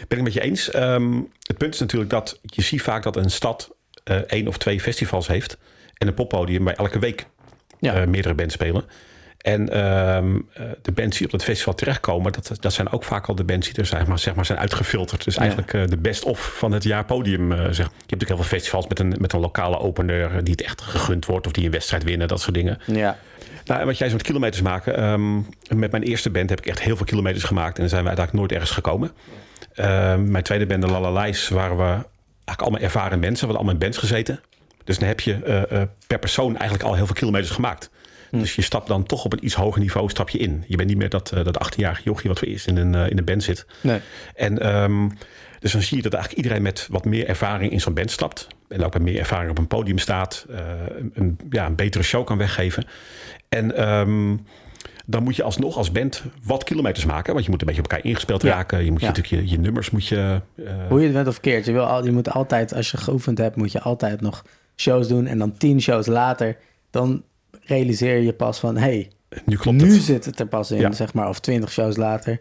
[0.08, 0.70] ben ik met je eens.
[0.70, 3.74] Ehm, het punt is natuurlijk dat je ziet vaak dat een stad
[4.04, 5.56] eh één of twee festivals heeft.
[5.94, 7.26] En een poppodium waar elke week
[7.78, 7.94] Ja.
[7.94, 8.84] eh, meerdere bands spelen.
[9.46, 13.26] En ehm, eh, de bands die op het festival terechtkomen, dat, dat zijn ook vaak
[13.26, 15.24] al de bands die er zeg maar, zeg maar, zijn uitgefilterd.
[15.24, 17.52] Dus eigenlijk eh, de best-of van het jaar podium.
[17.52, 17.66] eh, zeg.
[17.76, 20.80] Je hebt natuurlijk heel veel festivals met een, met een lokale opener die het echt
[20.80, 21.46] gegund wordt.
[21.46, 22.78] Of die een wedstrijd winnen, dat soort dingen.
[22.86, 23.18] Ja.
[23.64, 24.96] Nou, en wat jij zo met kilometers maken.
[24.96, 25.36] ehm,
[25.78, 27.74] met mijn eerste band heb ik echt heel veel kilometers gemaakt.
[27.74, 29.10] En dan zijn we uiteindelijk nooit ergens gekomen.
[29.74, 33.48] Ehm, mijn tweede band, de Lalalais, waren we eigenlijk allemaal ervaren mensen.
[33.48, 34.40] We hadden allemaal in bands gezeten.
[34.84, 35.34] Dus dan heb je
[36.06, 37.90] per persoon eigenlijk al heel veel kilometers gemaakt.
[38.30, 40.64] Dus je stapt dan toch op een iets hoger niveau stap je in.
[40.66, 43.10] Je bent niet meer dat, eh, dat 18-jarige jochie wat voor eerst in een, eh,
[43.10, 43.66] in een band zit.
[43.82, 43.98] Nee.
[44.34, 45.08] En ehm,
[45.60, 48.46] dus dan zie je dat eigenlijk iedereen met wat meer ervaring in zo'n band stapt.
[48.68, 50.46] En ook met meer ervaring op een podium staat.
[50.50, 50.58] eh,
[50.98, 52.84] een, een- ja, een betere show kan weggeven.
[53.48, 54.36] En ehm,
[55.06, 57.32] dan moet je alsnog als band wat kilometers maken.
[57.32, 58.48] Want je moet een beetje op elkaar ingespeeld Ja.
[58.54, 58.84] raken.
[58.84, 60.40] Je moet je natuurlijk je, je nummers moet je...
[60.88, 61.66] Hoe je het bent of keert.
[61.66, 64.44] Je, wil al, je moet altijd, als je geoefend hebt, moet je altijd nog
[64.76, 65.26] shows doen.
[65.26, 66.56] En dan tien shows later,
[66.90, 67.22] dan
[67.66, 68.76] realiseer je pas van...
[68.76, 69.10] hey,
[69.44, 70.02] nu klopt nu het.
[70.02, 70.92] zit het er pas in, Ja.
[70.92, 71.28] zeg maar.
[71.28, 72.40] Of twintig shows later.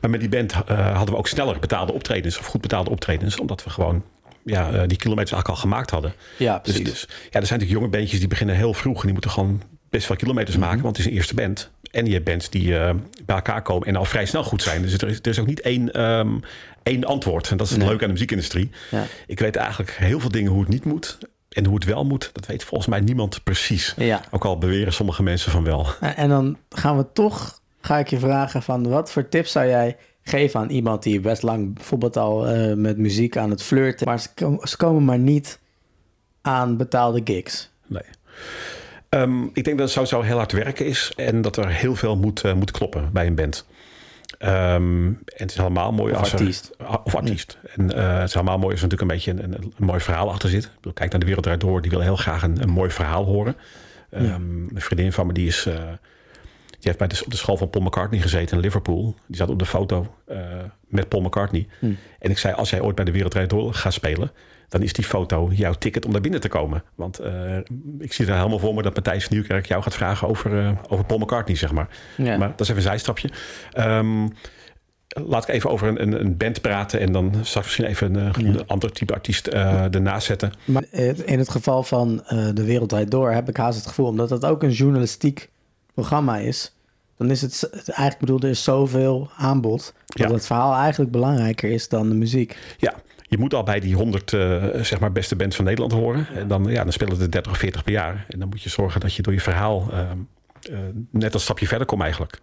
[0.00, 2.38] Maar met die band eh, hadden we ook sneller betaalde optredens.
[2.38, 3.40] Of goed betaalde optredens.
[3.40, 4.04] Omdat we gewoon
[4.44, 6.12] ja, eh, die kilometers eigenlijk al gemaakt hadden.
[6.38, 6.90] Ja, Dus, precies.
[6.92, 8.96] dus ja, er zijn natuurlijk jonge bandjes die beginnen heel vroeg.
[8.96, 10.64] En die moeten gewoon best wel kilometers Mhm.
[10.66, 10.82] maken.
[10.82, 11.70] Want het is een eerste band.
[11.90, 12.94] En je hebt bands die eh,
[13.26, 14.82] bij elkaar komen en al vrij snel goed zijn.
[14.82, 16.38] Dus er is, er is ook niet één, ehm,
[16.82, 17.50] één antwoord.
[17.50, 17.88] En dat is het Nee.
[17.88, 18.70] leuke aan de muziekindustrie.
[18.90, 19.04] Ja.
[19.26, 21.18] Ik weet eigenlijk heel veel dingen hoe het niet moet.
[21.58, 23.94] En hoe het wel moet, dat weet volgens mij niemand precies.
[23.96, 24.22] Ja.
[24.30, 25.86] Ook al beweren sommige mensen van wel.
[26.00, 29.96] En dan gaan we toch, ga ik je vragen van wat voor tips zou jij
[30.22, 34.20] geven aan iemand die best lang bijvoorbeeld al eh, met muziek aan het flirten, maar
[34.20, 35.60] ze, kom- ze komen maar niet
[36.42, 37.70] aan betaalde gigs.
[37.86, 38.02] Nee.
[39.08, 41.12] Ehm, ik denk dat het sowieso heel hard werken is.
[41.16, 43.66] En dat er heel veel moet, eh, moet kloppen bij een band.
[44.38, 46.70] Ehm, en het is helemaal mooi Of als er- artiest.
[46.78, 47.58] Ah, of artiest.
[47.76, 50.00] En eh, het is helemaal mooi als er natuurlijk een beetje een, een, een mooi
[50.00, 50.70] verhaal achter zit.
[50.82, 51.80] Ik kijk naar de wereld eruit door.
[51.82, 53.56] Die wil heel graag een, een mooi verhaal horen.
[54.10, 54.18] Ja.
[54.18, 55.68] Een vriendin van me die is...
[56.78, 59.14] die heeft bij de, op de school van Paul McCartney gezeten in Liverpool.
[59.26, 60.38] Die zat op de foto eh,
[60.86, 61.66] met Paul McCartney.
[61.78, 61.92] Hm.
[62.18, 64.30] En ik zei, als jij ooit bij de Wereld Draait Door gaat spelen...
[64.68, 66.82] dan is die foto jouw ticket om daar binnen te komen.
[66.94, 67.56] Want eh,
[67.98, 71.04] ik zie er helemaal voor me dat Matthijs Nieuwkerk jou gaat vragen over, eh, over
[71.04, 71.88] Paul McCartney, zeg maar.
[72.16, 72.36] Ja.
[72.36, 73.30] Maar dat is even een zijstapje.
[73.72, 74.28] Ehm,
[75.08, 77.00] laat ik even over een, een, een band praten...
[77.00, 78.62] en dan straks misschien even een, Ja.
[78.66, 80.52] ander type artiest eh ernaast zetten.
[80.64, 80.84] Maar
[81.24, 82.16] in het geval van
[82.54, 85.50] De Wereld Draait Door heb ik haast het gevoel, omdat het ook een journalistiek
[86.02, 86.72] programma is,
[87.16, 90.34] dan is het eigenlijk bedoel, er is zoveel aanbod, dat Ja.
[90.34, 92.56] het verhaal eigenlijk belangrijker is dan de muziek.
[92.78, 92.94] Ja,
[93.28, 96.26] je moet al bij die 100 eh, zeg maar beste bands van Nederland horen.
[96.34, 98.26] En dan, ja, dan spelen er 30 of 40 per jaar.
[98.28, 100.18] En dan moet je zorgen dat je door je verhaal ehm,
[100.72, 100.78] eh,
[101.10, 102.40] net een stapje verder komt eigenlijk.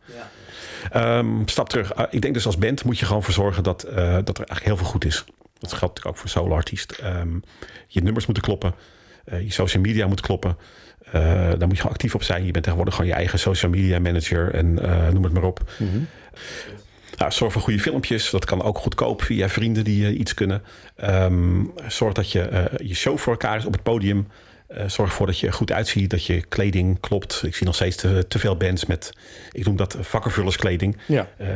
[0.91, 1.95] Ehm, stap terug.
[1.95, 4.45] Ah, ik denk dus als band moet je gewoon voor zorgen dat, eh, dat er
[4.45, 5.23] eigenlijk heel veel goed is.
[5.59, 6.91] Dat geldt natuurlijk ook voor solo-artiest.
[6.91, 7.39] Ehm,
[7.87, 8.73] je nummers moeten kloppen.
[9.25, 10.57] Eh, je social media moet kloppen.
[11.05, 12.45] Eh, daar moet je gewoon actief op zijn.
[12.45, 15.71] Je bent tegenwoordig gewoon je eigen social media manager en eh, noem het maar op.
[17.17, 18.29] Nou, zorg voor goede filmpjes.
[18.29, 20.63] Dat kan ook goedkoop via vrienden die iets kunnen.
[20.95, 24.27] Ehm, zorg dat je je show voor elkaar is op het podium.
[24.67, 27.41] Eh, zorg ervoor dat je goed uitziet, dat je kleding klopt.
[27.45, 29.11] Ik zie nog steeds te, te veel bands met,
[29.51, 30.97] ik noem dat vakkenvullerskleding.
[31.07, 31.27] Ja.
[31.37, 31.47] Eh,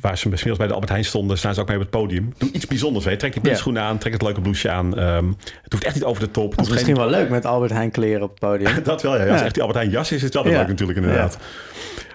[0.00, 2.34] waar ze inmiddels bij de Albert Heijn stonden, staan ze ook mee op het podium.
[2.38, 3.04] Doe iets bijzonders.
[3.04, 3.16] Hè.
[3.16, 4.98] Trek je blousechoenen aan, trek het leuke blouseje aan.
[4.98, 5.28] Ehm,
[5.62, 6.50] het hoeft echt niet over de top.
[6.56, 8.82] Het is misschien wel leuk met Albert Heijn kleren op het podium.
[8.82, 9.26] dat wel, ja.
[9.26, 9.44] Als Ja.
[9.44, 11.38] echt die Albert Heijn jas is, is het wel leuk natuurlijk inderdaad.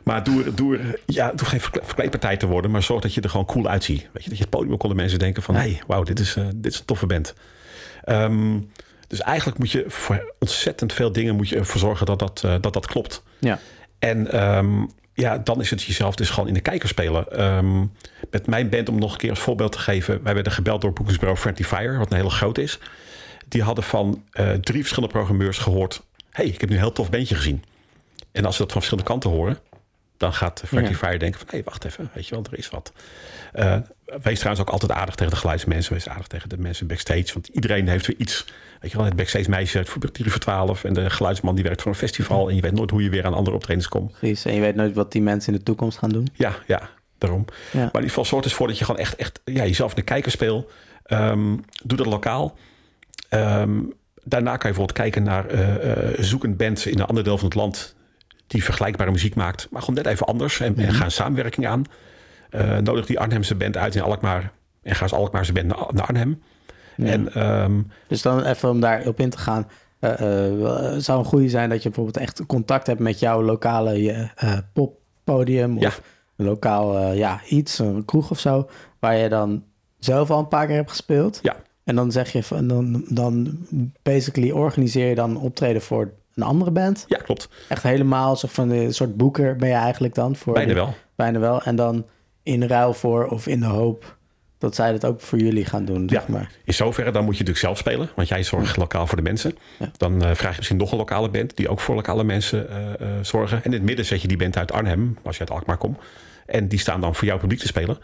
[0.04, 3.30] Maar doe, doe, ja, doe geen verkle- verkleedpartij te worden, maar zorg dat je er
[3.30, 4.02] gewoon cool uitziet.
[4.14, 6.44] Weet je, dat je het podium konden mensen denken van, hey, wauw, dit is, eh,
[6.56, 7.34] dit is een toffe band.
[8.04, 8.58] Ehm,
[9.12, 12.56] dus eigenlijk moet je voor ontzettend veel dingen moet je ervoor zorgen dat dat, eh,
[12.62, 13.24] dat, dat klopt.
[13.39, 13.60] Ja.
[14.00, 17.32] En ehm, ja, dan is het jezelf dus gewoon in de kijker spelen.
[17.32, 17.86] Ehm,
[18.30, 20.24] met mijn band, om nog een keer als voorbeeld te geven.
[20.24, 22.80] Wij werden gebeld door boekingsbureau Friendly Fire, wat een hele groot is.
[23.47, 26.02] Die hadden van eh, drie verschillende programmeurs gehoord...
[26.30, 27.63] hey, ik heb nu een heel tof bandje gezien.
[28.32, 29.60] En als ze dat van verschillende kanten horen...
[30.17, 31.47] dan gaat Frankie Fire denken van...
[31.50, 32.93] hé, hey, wacht even, weet je wel, er is wat.
[33.56, 33.78] Uh,
[34.21, 35.93] wees trouwens ook altijd aardig tegen de geluidsmensen.
[35.93, 37.34] Wees aardig tegen de mensen backstage.
[37.34, 38.45] Want iedereen heeft weer iets.
[38.82, 40.84] Weet je wel, het backstage meisje uit voor 12...
[40.84, 42.50] en de geluidsman die werkt voor een festival...
[42.50, 44.12] en je weet nooit hoe je weer aan andere optredens komt.
[44.12, 46.28] Precies, en je weet nooit wat die mensen in de toekomst gaan doen.
[46.34, 47.46] Ja, ja, daarom.
[47.48, 47.54] Ja.
[47.72, 50.02] Maar in ieder geval zorgt dus voor dat je gewoon echt, echt ja, jezelf de
[50.02, 50.72] kijker speelt.
[51.08, 52.58] Um, doe dat lokaal.
[53.30, 57.24] Um, daarna kan je bijvoorbeeld kijken naar uh, uh, zoek een band in een ander
[57.24, 57.96] deel van het land
[58.48, 61.84] die vergelijkbare muziek maakt, maar gewoon net even anders en, en ga een samenwerking aan.
[62.52, 64.52] Uh, nodig die Arnhemse band uit in Alkmaar
[64.84, 66.41] en ga eens Alkmaarse band naar, naar Arnhem.
[67.08, 69.68] En, um, dus dan even om daarop in te gaan.
[70.00, 70.12] Uh,
[70.98, 74.30] zou een goede zijn dat je bijvoorbeeld echt contact hebt met jouw lokale
[74.74, 75.92] poppodium of ja.
[76.36, 79.64] een lokaal ja, iets, een kroeg of zo, waar je dan
[80.00, 81.40] zelf al een paar keer hebt gespeeld.
[81.42, 81.56] Ja.
[81.84, 83.58] En dan zeg je van dan, dan
[84.02, 87.06] basically organiseer je dan optreden voor een andere band.
[87.08, 87.50] Ja, klopt.
[87.70, 90.54] Echt helemaal zo van een soort boeker ben je eigenlijk dan voor.
[90.54, 90.94] Bijna wel.
[91.16, 91.62] Bijna wel.
[91.62, 92.06] En dan
[92.44, 94.18] in ruil voor of in de hoop
[94.62, 96.10] dat zij dat ook voor jullie gaan doen.
[96.10, 96.52] Zeg ja, maar.
[96.63, 99.58] in zoverre dan moet je natuurlijk zelf spelen, want jij zorgt lokaal voor de mensen.
[99.80, 99.91] Ja.
[99.97, 102.78] Dan uh, vraag je misschien nog een lokale band die ook voor lokale mensen uh,
[102.78, 103.58] uh, zorgen.
[103.58, 105.97] En in het midden zet je die band uit Arnhem, als je uit Alkmaar komt.
[106.45, 107.97] En die staan dan voor jouw publiek te spelen.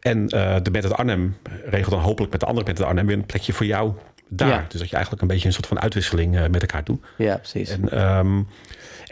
[0.00, 3.16] En de band uit Arnhem regelt dan hopelijk met de andere band uit Arnhem weer
[3.16, 3.92] een plekje voor jou
[4.28, 4.48] daar.
[4.48, 4.64] Ja.
[4.68, 7.04] Dus dat je eigenlijk een beetje een soort van uitwisseling met elkaar doet.
[7.16, 7.70] Ja, precies.
[7.70, 8.46] En, um,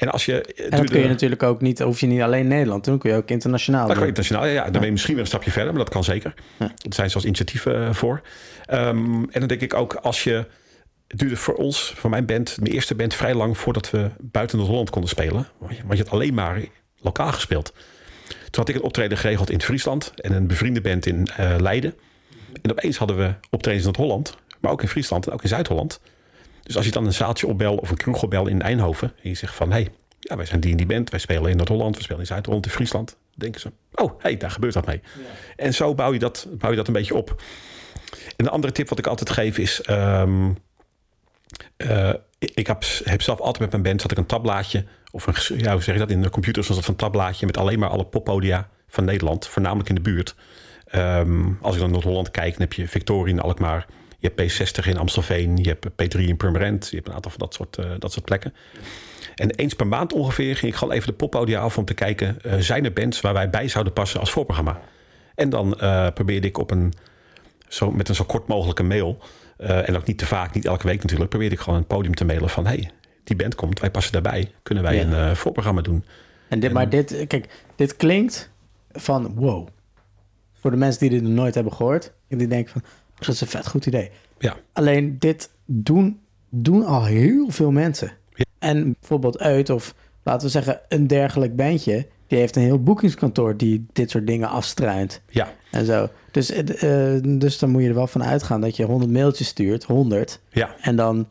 [0.02, 0.40] en als je.
[0.40, 3.16] En dat kun je natuurlijk ook niet, hoef je niet alleen Nederland doen, kun je
[3.16, 3.86] ook internationaal.
[3.86, 4.52] Dat kan internationaal, ja.
[4.52, 4.62] ja.
[4.62, 6.34] Dan ben je misschien weer een stapje verder, maar dat kan zeker.
[6.58, 6.64] Ja.
[6.64, 8.22] Er zijn zelfs initiatieven uh, voor.
[8.70, 10.46] Um, en dan denk ik ook, als je.
[11.06, 14.56] Het duurde voor ons, voor mijn band, mijn eerste band, vrij lang voordat we buiten
[14.56, 15.46] Noord-Holland konden spelen.
[15.58, 16.60] Want je had alleen maar
[17.00, 17.72] lokaal gespeeld.
[18.26, 21.94] Toen had ik een optreden geregeld in Friesland en een bevriende band in uh, Leiden.
[22.62, 26.00] En opeens hadden we optredens in Noord-Holland maar ook in Friesland en ook in Zuid-Holland.
[26.62, 29.34] Dus als je dan een zaaltje opbel of een kroeg opbel in Eindhoven en je
[29.34, 31.96] zegt van hé, hey, ja, wij zijn die en die band, wij spelen in Noord-Holland,
[31.96, 35.00] we spelen in Zuid-Holland, in Friesland, denken ze, oh hé, hey, daar gebeurt dat mee.
[35.02, 35.22] Ja.
[35.56, 37.42] En zo bouw je, dat, bouw je dat een beetje op.
[38.36, 40.56] En een andere tip wat ik altijd geef is, um,
[41.76, 45.58] uh, ik heb, heb, zelf altijd met mijn band, had ik een tabblaadje, of een,
[45.58, 47.88] ja, hoe zeg je dat, in de computer was dat van tabblaadje met alleen maar
[47.88, 50.34] alle poppodia van Nederland, voornamelijk in de buurt.
[50.94, 53.86] Um, als ik dan Noord-Holland kijk, dan heb je Victorie in Alkmaar,
[54.22, 56.88] je hebt P60 in Amstelveen, je hebt P3 in Purmerend.
[56.88, 58.54] Je hebt een aantal van dat soort, uh, dat soort plekken.
[59.34, 62.36] En eens per maand ongeveer ging ik gewoon even de poppodia af om te kijken...
[62.46, 64.80] Uh, zijn er bands waar wij bij zouden passen als voorprogramma?
[65.34, 66.92] En dan uh, probeerde ik op een,
[67.68, 69.18] zo, met een zo kort mogelijke mail...
[69.56, 71.30] en ook niet te vaak, niet elke week natuurlijk...
[71.30, 72.66] probeerde ik gewoon een podium te mailen van...
[72.66, 72.90] hey,
[73.24, 74.52] die band komt, wij passen daarbij.
[74.62, 75.28] Kunnen wij ja.
[75.28, 76.04] een voorprogramma doen?
[76.48, 78.50] En dit, en, maar dit, kijk, dit klinkt
[78.92, 79.68] van wow.
[80.52, 82.12] Voor de mensen die dit nog nooit hebben gehoord...
[82.28, 82.82] en die denken van
[83.26, 84.10] dat is een vet goed idee.
[84.38, 84.56] Ja.
[84.72, 88.12] Alleen dit doen, doen al heel veel mensen.
[88.34, 88.44] Ja.
[88.58, 92.06] En bijvoorbeeld uit of laten we zeggen een dergelijk bandje...
[92.26, 95.20] die heeft een heel boekingskantoor die dit soort dingen afstruint.
[95.28, 95.52] Ja.
[95.70, 96.08] En zo.
[96.30, 99.84] Dus, uh, dus dan moet je er wel van uitgaan dat je 100 mailtjes stuurt,
[99.84, 100.40] 100.
[100.50, 100.74] Ja.
[100.80, 101.28] En dan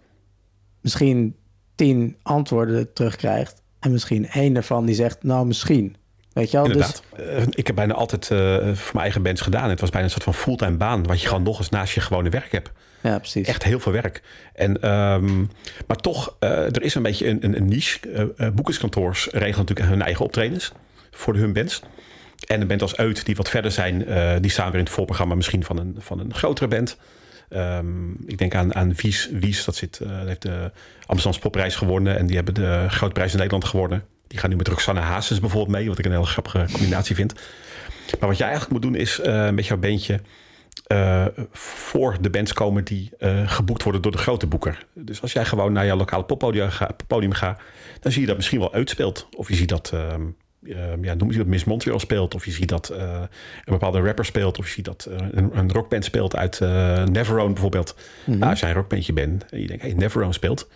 [0.82, 1.36] misschien
[1.76, 3.62] 10 antwoorden terugkrijgt.
[3.80, 5.96] En misschien één daarvan die zegt, nou misschien.
[6.34, 6.58] Weet je?
[6.58, 7.04] Inderdaad.
[7.16, 7.46] Dus...
[7.50, 9.70] ik heb bijna altijd uh, voor mijn eigen bands gedaan.
[9.70, 11.08] Het was bijna een soort van fulltime baan...
[11.08, 12.72] wat je gewoon nog eens naast je gewone werk hebt.
[13.02, 13.48] Ja, precies.
[13.48, 14.22] Echt heel veel werk.
[14.54, 15.50] En, um,
[15.88, 18.34] maar toch, uh, er is een beetje een, een, een niche.
[18.38, 20.72] Uh, boekingskantoors regelen natuurlijk hun eigen optredens...
[21.12, 21.82] voor hun bands.
[22.48, 24.06] En een band als Uit, die wat verder zijn...
[24.42, 26.98] die staan weer in het voorprogramma misschien van een, van een grotere band...
[27.54, 29.30] Um, ik denk aan, aan Wies.
[29.32, 32.18] Wies, dat zit, heeft de Amsterdamse popprijs gewonnen.
[32.18, 34.04] En die hebben de Grote Prijs in Nederland gewonnen.
[34.32, 37.34] Die gaan nu met Roxanne Hazes bijvoorbeeld mee, wat ik een hele grappige combinatie vind.
[38.20, 40.20] Maar wat je eigenlijk moet doen is uh, met jouw bandje
[40.88, 44.86] uh, voor de bands komen die uh, geboekt worden door de grote boeker.
[44.94, 47.62] Dus als jij gewoon naar jouw lokale poppodium gaat, podium gaat,
[48.00, 49.28] dan zie je dat misschien wel uitspeelt.
[49.38, 49.94] Of je ziet dat,
[51.02, 52.36] ja, noem je dat Miss Montreal speelt.
[52.36, 53.30] Of je ziet dat een
[53.66, 54.60] bepaalde rapper speelt.
[54.60, 56.60] Of je ziet dat een, een rockband speelt uit
[57.10, 57.96] Neverone bijvoorbeeld.
[58.26, 60.70] Nou, als jij een rockbandje bent en je denkt, hey, Neverone speelt.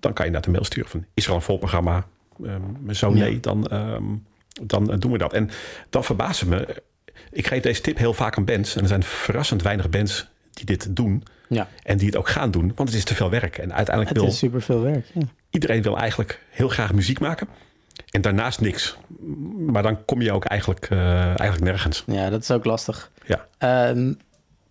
[0.00, 2.06] Dan kan je naar de mail sturen van, is er al een vol programma?
[2.42, 3.38] Um, zo nee, ja.
[3.40, 4.26] dan, um,
[4.62, 5.32] dan doen we dat.
[5.32, 5.50] En
[5.90, 6.82] dan verbazen me.
[7.30, 8.76] Ik geef deze tip heel vaak aan bands.
[8.76, 11.22] En er zijn verrassend weinig bands die dit doen.
[11.48, 11.68] Ja.
[11.82, 12.72] En die het ook gaan doen.
[12.74, 13.58] Want het is te veel werk.
[13.58, 14.32] En uiteindelijk het wil...
[14.32, 15.06] is super veel werk.
[15.14, 15.22] Ja.
[15.50, 17.48] Iedereen wil eigenlijk heel graag muziek maken.
[18.10, 18.96] En daarnaast niks.
[19.56, 22.04] Maar dan kom je ook eigenlijk, uh, eigenlijk nergens.
[22.06, 23.10] Ja, dat is ook lastig.
[23.26, 23.46] Ja.
[23.94, 24.12] Uh,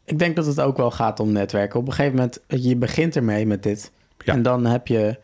[0.06, 1.80] ik denk dat het ook wel gaat om netwerken.
[1.80, 3.92] Op een gegeven moment, je begint ermee met dit.
[4.18, 4.34] Ja.
[4.34, 5.20] En dan heb je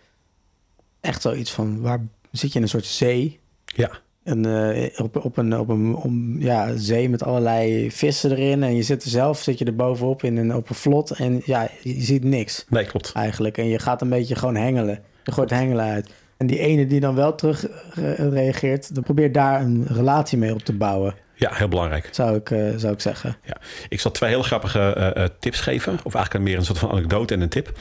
[1.02, 1.82] echt zoiets van...
[1.82, 3.40] waar zit je in een soort zee.
[3.66, 3.90] Ja.
[4.24, 8.64] En, uh, op, op een, op een om, ja, zee met allerlei vissen erin.
[8.64, 11.12] En je zit er zelf, zit je er bovenop in een, op een vlot.
[11.12, 12.66] En ja, je ziet niks.
[12.70, 13.12] Nee, klopt.
[13.14, 13.58] Eigenlijk.
[13.58, 15.00] En je gaat een beetje gewoon hengelen.
[15.24, 16.10] Je gooit hengelen uit.
[16.38, 20.54] En die ene die dan wel terug re- reageert, dan probeer daar een relatie mee
[20.54, 22.10] op te bouwen, Ja, heel belangrijk.
[22.12, 23.38] zou ik, eh, zou ik zeggen.
[23.46, 23.58] Ja.
[23.90, 26.00] Ik zal twee heel grappige eh, eh, tips geven.
[26.04, 27.72] Of eigenlijk meer een soort van anekdote en een tip.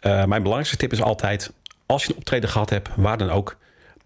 [0.00, 1.52] Eh, mijn belangrijkste tip is altijd...
[1.86, 3.56] als je een optreden gehad hebt, waar dan ook...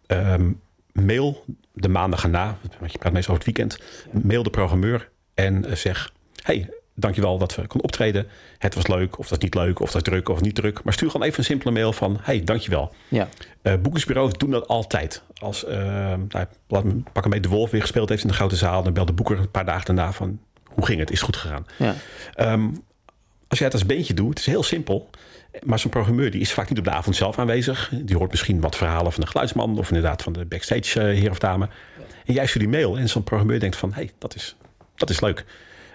[0.06, 0.50] ehm,
[0.92, 3.78] mail de maandag erna, want je praat meestal over het weekend...
[4.24, 6.12] mail de programmeur en eh, zeg...
[6.42, 8.26] hey, dankjewel dat we konden optreden.
[8.58, 10.82] Het was leuk, of dat is niet leuk, of dat is druk of niet druk.
[10.84, 12.18] Maar stuur gewoon even een simpele mail van...
[12.20, 12.94] hey, dankjewel.
[13.08, 13.28] Ja,
[13.62, 15.22] Eh boekersbureaus doen dat altijd.
[15.34, 15.72] Als uh,
[16.28, 16.46] nou,
[17.12, 18.82] pak een beetje de Wolf weer gespeeld heeft in de Grote Zaal...
[18.82, 20.38] dan belt de boeker een paar dagen daarna van...
[20.64, 21.10] hoe ging het?
[21.10, 21.66] Is het goed gegaan?
[21.78, 21.94] ja.
[22.34, 22.68] Ehm,
[23.54, 25.10] als jij het als beentje doet, het is heel simpel.
[25.62, 27.92] Maar zo'n programmeur die is vaak niet op de avond zelf aanwezig.
[28.02, 29.78] Die hoort misschien wat verhalen van de geluidsman...
[29.78, 31.68] of inderdaad van de backstage eh, heer of dame.
[32.24, 33.88] En jij stuurt die mail en zo'n programmeur denkt van...
[33.88, 34.56] hé, hey, dat, is,
[34.94, 35.44] dat is leuk.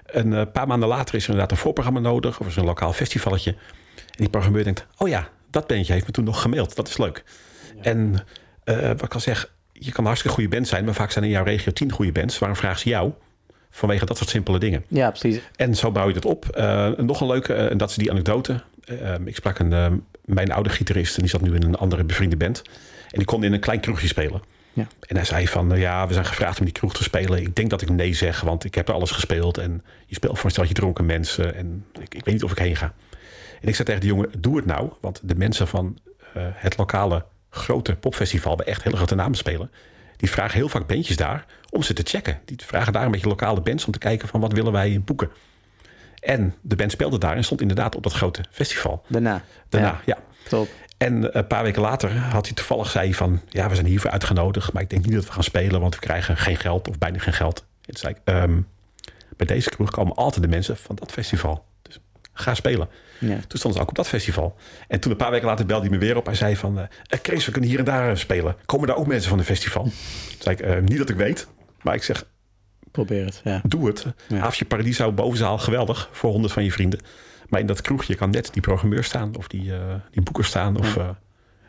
[0.06, 2.40] Een eh, paar maanden later is er inderdaad een voorprogramma nodig...
[2.40, 3.52] of is een lokaal festivalletje.
[3.96, 4.86] En die programmeur denkt...
[4.98, 6.76] oh ja, dat bandje heeft me toen nog gemaild.
[6.76, 7.24] Dat is leuk.
[7.82, 8.26] En
[8.64, 10.86] eh, wat ik al zeg, je kan een hartstikke goede band zijn...
[10.86, 12.40] maar vaak zijn in jouw regio tien goede bands.
[12.40, 13.12] Waarom vragen ze jou?
[13.70, 14.84] Vanwege dat soort simpele dingen.
[14.88, 15.42] ja precies.
[15.56, 16.46] En zo bouw je dat op.
[16.50, 18.62] Eh, nog een leuke, eh, en dat is die anekdote.
[18.98, 19.92] Eh, ik sprak een, eh,
[20.26, 22.62] mijn oude gitarist en die zat nu in een andere bevriende band.
[23.12, 24.42] En die kon in een klein kroegje spelen.
[24.74, 24.88] Ja.
[25.08, 27.42] En hij zei van, nou ja, we zijn gevraagd om die kroeg te spelen.
[27.42, 29.58] Ik denk dat ik nee zeg, want ik heb er alles gespeeld.
[29.58, 31.56] En je speelt voor een steltje dronken mensen.
[31.56, 32.94] En ik, ik weet niet of ik heen ga.
[33.62, 34.90] En ik zei tegen die jongen, doe het nou.
[35.02, 35.98] Want de mensen van
[36.34, 38.58] eh, het lokale grote popfestival...
[38.58, 39.72] waar echt hele grote namen spelen...
[40.18, 42.40] die vragen heel vaak bandjes daar om ze te checken.
[42.46, 44.40] Die vragen daar een beetje lokale bands om te kijken van...
[44.40, 45.30] wat willen wij boeken.
[46.20, 49.04] En de band speelde daar en stond inderdaad op dat grote festival.
[49.08, 49.44] Daarna.
[49.70, 50.18] Daarna, Ja, ja.
[50.50, 50.68] top.
[50.98, 53.42] En een paar weken later had hij toevallig zei van...
[53.50, 55.82] ja, we zijn hiervoor uitgenodigd, maar ik denk niet dat we gaan spelen...
[55.82, 57.60] want we krijgen geen geld of bijna geen geld.
[57.60, 58.62] En toen zei ik, "Ehm,
[59.38, 61.66] bij deze kroeg komen altijd de mensen van dat festival.
[61.82, 62.00] Dus
[62.34, 62.90] ga spelen.
[63.20, 63.28] Ja.
[63.28, 64.56] Toen stonden ze ook op dat festival.
[64.88, 66.26] En toen een paar weken later belde hij me weer op.
[66.26, 68.56] Hij zei van, eh, eh, Chris, we kunnen hier en daar eh, spelen.
[68.66, 69.84] Komen daar ook mensen van het festival?
[69.84, 69.94] Toen
[70.40, 71.48] zei ik, "Eh, niet dat ik weet.
[71.82, 72.26] Maar ik zeg,
[72.92, 73.62] Probeer het, ja.
[73.64, 74.06] doe het.
[74.28, 74.38] Ja.
[74.38, 76.10] Havje Paradiso bovenzaal, geweldig.
[76.12, 77.00] Voor honderd van je vrienden.
[77.50, 79.36] Maar in dat kroegje kan net die programmeur staan.
[79.36, 80.78] Of die, eh, die boeker staan.
[80.78, 81.10] Of, eh,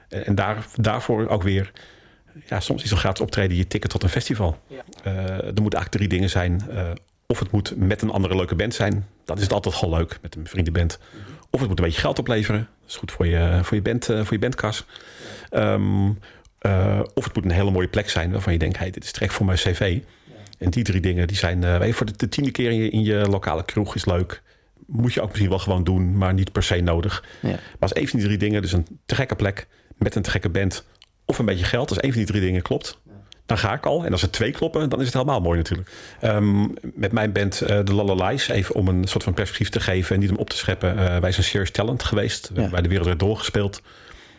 [0.09, 1.71] en en daar, daarvoor ook weer...
[2.47, 4.59] Ja, soms is een gratis optreden je ticket tot een festival.
[5.03, 6.63] Eh, er moeten eigenlijk drie dingen zijn.
[6.71, 6.91] Eh,
[7.27, 9.07] of het moet met een andere leuke band zijn.
[9.25, 10.99] Dat is het altijd gewoon leuk, met een vriendenband.
[11.51, 12.69] Of het moet een beetje geld opleveren.
[12.81, 14.87] Dat is goed voor je, voor je, band, eh, voor je bandkas.
[15.51, 16.11] Ehm,
[16.61, 18.79] eh, of het moet een hele mooie plek zijn waarvan je denkt...
[18.79, 19.99] Hey, dit is trek voor mijn cv.
[20.59, 23.03] En die drie dingen die zijn je, voor de, de tiende keer in je, in
[23.03, 24.43] je lokale kroeg is leuk.
[24.87, 27.25] Moet je ook misschien wel gewoon doen, maar niet per se nodig.
[27.41, 27.49] Ja.
[27.49, 30.31] Maar als een van die drie dingen, dus een te gekke plek met een te
[30.31, 30.85] gekke band
[31.25, 32.99] of een beetje geld, als een van die drie dingen klopt,
[33.47, 34.05] dan ga ik al.
[34.05, 35.91] En als er twee kloppen, dan is het helemaal mooi natuurlijk.
[36.21, 40.15] Ehm, met mijn band eh de Lalalies, even om een soort van perspectief te geven
[40.15, 41.21] en niet om op te scheppen.
[41.21, 42.49] wij zijn Serious Talent geweest.
[42.49, 42.61] We Ja.
[42.61, 43.83] hebben bij de Wereld Draait Door gespeeld.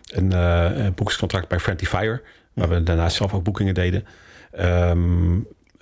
[0.07, 2.21] Een eh, een boekingscontract bij Friendly Fire,
[2.53, 4.05] waar we daarna zelf ook boekingen deden.
[4.51, 5.39] Ehm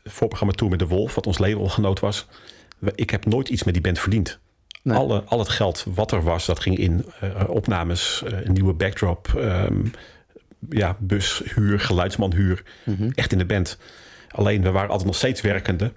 [0.10, 2.27] voorprogramma Tour met de Wolf, wat ons labelgenoot was.
[2.95, 4.39] Ik heb nooit iets met die band verdiend.
[4.82, 4.97] Nee.
[4.97, 8.73] Alle, al het geld wat er was, dat ging in eh, opnames, eh, een nieuwe
[8.73, 9.86] backdrop, ehm,
[10.69, 12.63] ja, bushuur, geluidsmanhuur.
[12.84, 13.10] Mhm.
[13.15, 13.77] Echt in de band.
[14.29, 15.93] Alleen we waren altijd nog steeds werkende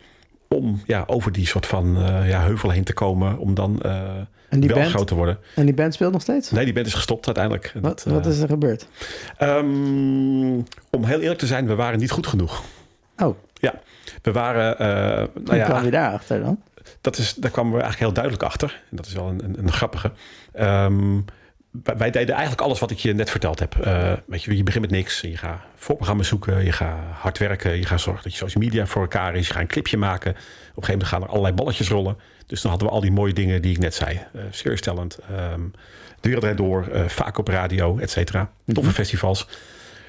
[0.53, 4.01] om ja, over die soort van eh, ja, heuvel heen te komen, om dan eh,
[4.49, 4.91] En die wel band?
[4.91, 5.39] groot te worden.
[5.55, 6.51] En die band speelt nog steeds?
[6.51, 7.73] Nee, die band is gestopt uiteindelijk.
[7.81, 8.87] Wat, dat, wat eh, is er gebeurd?
[9.37, 10.53] ehm,
[10.91, 12.63] om heel eerlijk te zijn, we waren niet goed genoeg.
[13.17, 13.75] Oh, Ja,
[14.23, 14.79] we waren.
[14.79, 16.61] eh, nou hoe ja, kwam je daarachter dan?
[17.01, 18.81] dat is, daar kwamen we eigenlijk heel duidelijk achter.
[18.91, 20.13] En dat is wel een, een, een grappige.
[20.53, 21.19] Ehm,
[21.73, 23.75] wij, deden eigenlijk alles wat ik je net verteld heb.
[23.77, 25.21] Eh, weet je, je begint met niks.
[25.21, 26.65] Je gaat voorprogramma's zoeken.
[26.65, 27.77] Je gaat hard werken.
[27.77, 29.47] Je gaat zorgen dat je social media voor elkaar is.
[29.47, 30.31] Je gaat een clipje maken.
[30.31, 32.17] Op een gegeven moment gaan er allerlei balletjes rollen.
[32.47, 34.21] Dus dan hadden we al die mooie dingen die ik net zei.
[34.37, 35.19] Uh, Serious Talent.
[35.19, 35.61] ehm,
[36.21, 36.87] de Wereld Door.
[36.87, 38.51] eh, vaak op radio, et cetera.
[38.67, 39.49] Toffe festivals.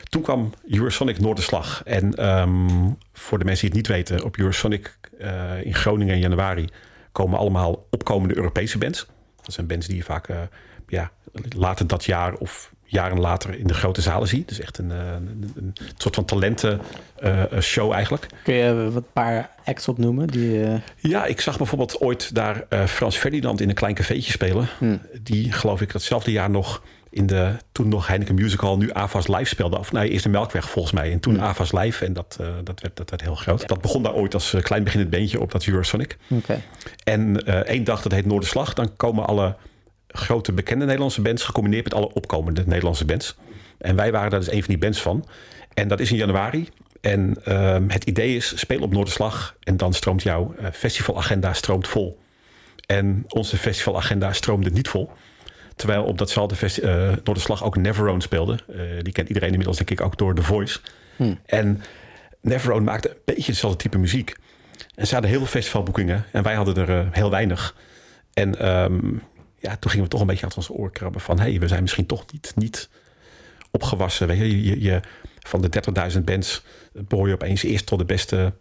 [0.09, 1.81] Toen kwam Eurosonic Noorderslag.
[1.85, 2.67] En ehm,
[3.13, 6.69] voor de mensen die het niet weten, op Eurosonic eh, in Groningen in januari
[7.11, 9.07] komen allemaal opkomende Europese bands.
[9.41, 10.37] Dat zijn bands die je vaak eh,
[10.87, 11.11] ja,
[11.55, 14.47] later dat jaar of jaren later in de grote zalen ziet.
[14.47, 16.81] Dus echt een, eh, een, een soort van talenten
[17.15, 18.27] eh, show eigenlijk.
[18.43, 20.27] Kun je wat paar acts opnoemen?
[20.27, 24.31] Die, eh, Ja, ik zag bijvoorbeeld ooit daar eh, Frans Ferdinand in een klein cafeetje
[24.31, 24.67] spelen.
[24.77, 25.01] Hmm.
[25.21, 26.81] Die geloof ik datzelfde jaar nog
[27.13, 29.77] in de toen nog Heineken Musical, nu AVAS Live speelde.
[29.77, 31.11] Of nee, eerst de Melkweg volgens mij.
[31.11, 31.43] En toen Hmm.
[31.43, 33.67] AVAS Live en dat, eh, dat, werd, dat werd heel groot.
[33.67, 36.17] Dat begon daar ooit als eh, klein beginnend beentje op dat Eurosonic.
[36.29, 36.61] Oké.
[37.03, 38.73] En eh, één dag, dat heet Noorderslag.
[38.73, 39.55] Dan komen alle
[40.13, 43.35] grote bekende Nederlandse bands gecombineerd met alle opkomende Nederlandse bands.
[43.77, 45.25] En wij waren daar dus een van die bands van.
[45.73, 46.69] En dat is in januari.
[47.01, 49.55] En ehm, het idee is, speel op Noorderslag.
[49.63, 52.19] En dan stroomt jouw eh, festivalagenda stroomt vol.
[52.85, 55.11] En onze festivalagenda stroomde niet vol.
[55.75, 58.59] Terwijl op datzelfde festival uh, door de slag ook Neverone speelde.
[58.69, 60.79] Uh, die kent iedereen inmiddels denk ik ook door The Voice.
[61.15, 61.39] Hmm.
[61.45, 61.81] En
[62.41, 64.35] Neverone maakte een beetje hetzelfde type muziek.
[64.95, 67.75] En ze hadden heel veel festivalboekingen en wij hadden er uh, heel weinig.
[68.33, 69.21] En um,
[69.63, 71.39] ja, toen gingen we toch een beetje uit ons oor krabben van...
[71.39, 72.89] hé, hey, we zijn misschien toch niet, niet
[73.71, 74.27] opgewassen.
[74.27, 74.99] Weet je, je, je
[75.39, 75.69] van de
[76.13, 78.53] 30.000 bands behoor je opeens eerst tot de beste...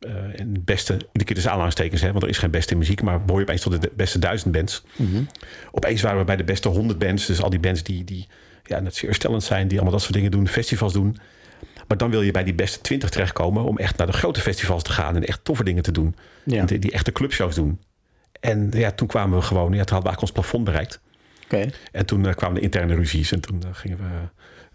[0.00, 3.24] Uh, en beste, iedere keer dus aanhalingstekens, hè, want er is geen beste muziek, maar
[3.24, 4.82] behoor je opeens tot de beste duizend bands.
[4.96, 5.26] Mm-hmm.
[5.70, 8.28] Opeens waren we bij de beste 100 bands, dus al die bands die, die
[8.64, 11.16] ja, net zeer zijn, die allemaal dat soort dingen doen, festivals doen.
[11.88, 14.82] Maar dan wil je bij die beste 20 terechtkomen om echt naar de grote festivals
[14.82, 16.16] te gaan en echt toffe dingen te doen.
[16.44, 16.64] Ja.
[16.64, 17.80] Die, die, echte clubshows doen.
[18.40, 21.00] En ja, toen kwamen we gewoon, ja, toen hadden we eigenlijk ons plafond bereikt.
[21.44, 21.72] Okay.
[21.92, 24.04] En toen uh, kwamen de interne ruzies en toen uh, gingen we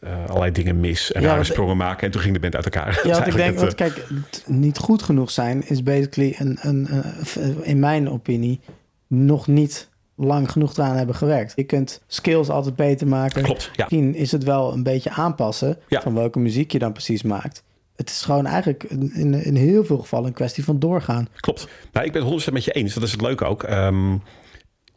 [0.08, 2.06] uh, allerlei dingen mis en ja, rare sprongen maken.
[2.06, 3.02] En toen ging de band uit elkaar.
[3.04, 4.08] Ja, want ik denk, want kijk,
[4.46, 6.88] niet goed genoeg zijn is basically een, een,
[7.34, 8.60] een, in mijn opinie
[9.08, 11.54] nog niet lang genoeg eraan hebben gewerkt.
[11.56, 13.44] Je kunt skills altijd beter maken.
[13.44, 13.72] Klopt, ja.
[13.78, 16.02] Misschien is het wel een beetje aanpassen ja.
[16.02, 17.64] van welke muziek je dan precies maakt.
[17.96, 21.28] Het is gewoon eigenlijk in, in heel veel gevallen een kwestie van doorgaan.
[21.36, 21.68] Klopt.
[21.92, 22.94] Nou, ik ben het 100% met je eens.
[22.94, 23.64] Dat is het leuke ook.
[23.64, 24.22] Um,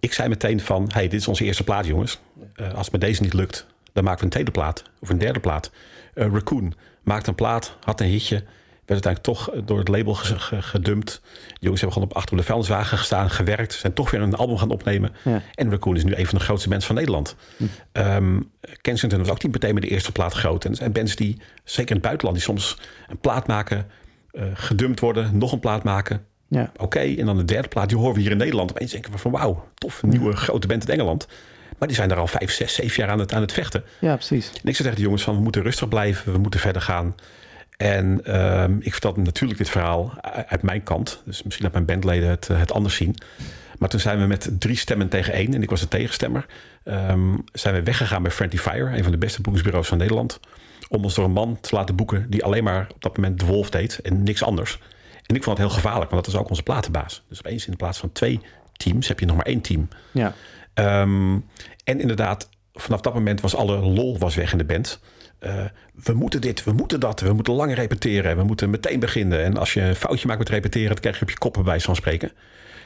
[0.00, 2.20] ik zei meteen van, hey, dit is onze eerste plaat, jongens.
[2.56, 4.82] Uh, als het met deze niet lukt, dan maken we een tweede plaat.
[5.00, 5.70] Of een derde plaat.
[6.14, 8.44] Uh, Raccoon maakte een plaat, had een hitje
[8.88, 10.14] werd uiteindelijk toch door het label
[10.60, 11.20] gedumpt.
[11.46, 13.72] De jongens hebben gewoon op achter de vuilniswagen gestaan, gewerkt.
[13.72, 15.12] Zijn toch weer een album gaan opnemen.
[15.24, 15.42] Ja.
[15.54, 17.36] En Raccoon is nu een van de grootste bands van Nederland.
[17.56, 17.64] Hm.
[17.92, 20.64] Um, Kensington was ook niet meteen met de eerste plaat groot.
[20.64, 23.86] En er zijn bands die, zeker in het buitenland, die soms een plaat maken,
[24.32, 26.24] uh, gedumpt worden, nog een plaat maken.
[26.48, 26.72] Ja.
[26.76, 28.70] Oké, en dan de derde plaat, die horen we hier in Nederland.
[28.70, 31.26] Opeens denken we van wauw, tof, nieuwe grote band in Engeland.
[31.78, 33.84] Maar die zijn er al vijf, zes, zeven jaar aan het, aan het vechten.
[34.00, 34.48] Ja, precies.
[34.48, 37.14] En ik zeg tegen de jongens van, we moeten rustig blijven, we moeten verder gaan.
[37.78, 40.12] En um, ik vertelde natuurlijk dit verhaal
[40.46, 41.22] uit mijn kant.
[41.24, 43.16] Dus misschien dat mijn bandleden het, het anders zien.
[43.78, 46.46] Maar toen zijn we met drie stemmen tegen één, en ik was de tegenstemmer,
[46.84, 50.40] um, zijn we weggegaan bij Friendly Fire, een van de beste boekingsbureaus van Nederland.
[50.88, 53.46] Om ons door een man te laten boeken die alleen maar op dat moment de
[53.46, 54.80] Wolf deed en niks anders.
[55.26, 57.24] En ik vond het heel gevaarlijk, want dat is ook onze platenbaas.
[57.28, 58.40] Dus opeens in plaats van twee
[58.72, 59.88] teams heb je nog maar één team.
[60.10, 60.34] Ja.
[60.74, 61.44] Um,
[61.84, 65.00] en inderdaad, vanaf dat moment was alle lol was weg in de band.
[65.40, 65.64] Uh,
[66.04, 69.44] we moeten dit, we moeten dat, we moeten lang repeteren, we moeten meteen beginnen.
[69.44, 71.80] En als je een foutje maakt met repeteren, dan krijg je op je koppen bij
[71.80, 72.28] van spreken.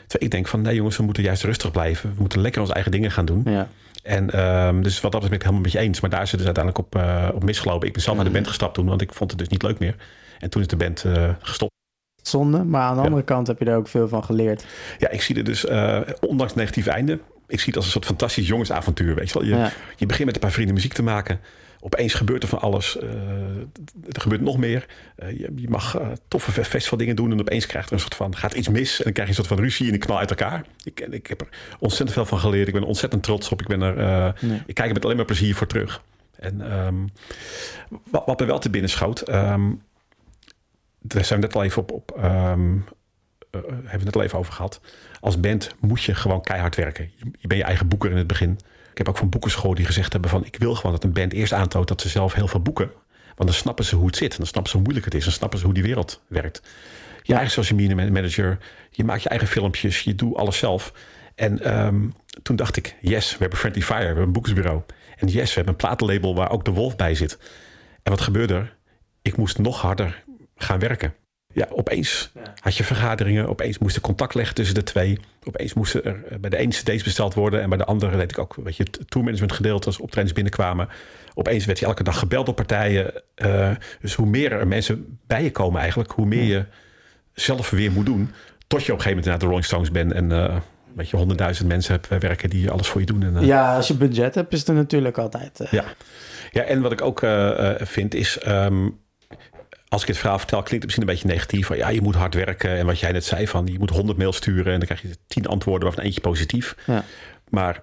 [0.07, 2.11] Terwijl ik denk van nee jongens, we moeten juist rustig blijven.
[2.15, 3.43] We moeten lekker onze eigen dingen gaan doen.
[3.45, 3.69] Ja.
[4.03, 6.01] En um, dus wat dat is ben ik helemaal met je eens.
[6.01, 7.87] Maar daar is het dus uiteindelijk op, uh, op misgelopen.
[7.87, 9.79] Ik ben zelf naar de band gestapt toen, want ik vond het dus niet leuk
[9.79, 9.97] meer.
[10.38, 11.73] En toen is de band uh, gestopt.
[12.23, 13.27] Zonde, maar aan de andere ja.
[13.27, 14.65] kant heb je er ook veel van geleerd.
[14.99, 15.65] Ja, ik zie er dus,
[16.21, 19.15] ondanks het negatieve einde, ik zie het als een soort fantastisch jongensavontuur.
[19.15, 19.49] Weet je, wel.
[19.49, 19.71] Je, ja.
[19.97, 21.41] je begint met een paar vrienden muziek te maken
[21.85, 22.97] opeens gebeurt er van alles.
[22.97, 23.11] Uh,
[24.12, 24.87] er gebeurt nog meer.
[25.23, 28.37] Uh, je, je, mag uh, toffe festival doen en opeens krijgt er een soort van
[28.37, 30.31] gaat iets mis en dan krijg je een soort van ruzie en een knal uit
[30.31, 30.64] elkaar.
[30.85, 32.66] Ik, ik heb er ontzettend veel van geleerd.
[32.66, 33.61] Ik ben er ontzettend trots op.
[33.61, 34.35] Ik ben er.
[34.40, 34.62] Nee.
[34.66, 36.03] Ik kijk er met alleen maar plezier voor terug.
[36.42, 37.11] En um,
[38.11, 39.29] wat, wat me wel te binnen schoot.
[39.29, 39.83] Um,
[41.01, 41.90] daar zijn we net al even op.
[41.92, 42.85] op um,
[43.51, 44.81] hebben we het net al even over gehad.
[45.21, 47.11] Als band moet je gewoon keihard werken.
[47.16, 48.59] Je, je bent je eigen boeker in het begin.
[48.93, 50.45] Ik heb ook van boekenschool die gezegd hebben van...
[50.45, 52.91] ik wil gewoon dat een band eerst aantoont dat ze zelf heel veel boeken.
[53.27, 54.37] Want dan snappen ze hoe het zit.
[54.37, 55.25] Dan snappen ze hoe moeilijk het is.
[55.25, 56.63] Dan snappen ze hoe die wereld werkt.
[57.23, 58.59] Je eigen social media manager.
[58.91, 60.01] Je maakt je eigen filmpjes.
[60.01, 60.93] Je doet alles zelf.
[61.35, 64.01] En um, toen dacht ik, yes, we hebben Friendly Fire.
[64.01, 64.83] We hebben een boeksbureau.
[65.17, 67.39] En yes, we hebben een platenlabel waar ook de Wolf bij zit.
[68.03, 68.77] En wat gebeurde er?
[69.23, 70.25] Ik moest nog harder
[70.57, 71.15] gaan werken.
[71.53, 72.55] Ja, opeens ja.
[72.61, 73.49] had je vergaderingen.
[73.49, 75.19] Opeens moest er contact leggen tussen de twee.
[75.45, 77.61] Opeens moesten er eh, bij de ene cd's besteld worden.
[77.61, 80.88] En bij de andere weet ik ook, weet je, het tourmanagement gedeelte als optredens binnenkwamen.
[81.35, 83.23] Opeens werd je elke dag gebeld door partijen.
[83.37, 86.65] Uh, dus hoe meer er mensen bij je komen eigenlijk, hoe meer je
[87.33, 88.31] zelf weer moet doen.
[88.67, 90.57] Tot je op een gegeven moment naar de Rolling Stones bent en uh,
[90.95, 93.23] weet je, honderdduizend mensen hebt werken die alles voor je doen.
[93.23, 95.61] En, uh, ja, als je budget hebt, is het er natuurlijk altijd.
[95.71, 95.85] Ja.
[96.51, 97.27] ja, en wat ik ook
[97.79, 98.38] vind is.
[98.47, 99.01] Um,
[99.93, 101.67] als ik het verhaal vertel, klinkt het misschien een beetje negatief.
[101.67, 102.71] Van ja, je moet hard werken.
[102.71, 104.73] En wat jij net zei, van je moet 100 mails sturen.
[104.73, 106.77] En dan krijg je tien antwoorden, waarvan eentje positief.
[106.87, 107.05] Ja.
[107.49, 107.83] Maar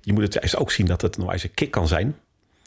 [0.00, 2.16] je moet het juist ook zien dat het nou eens een kick kan zijn.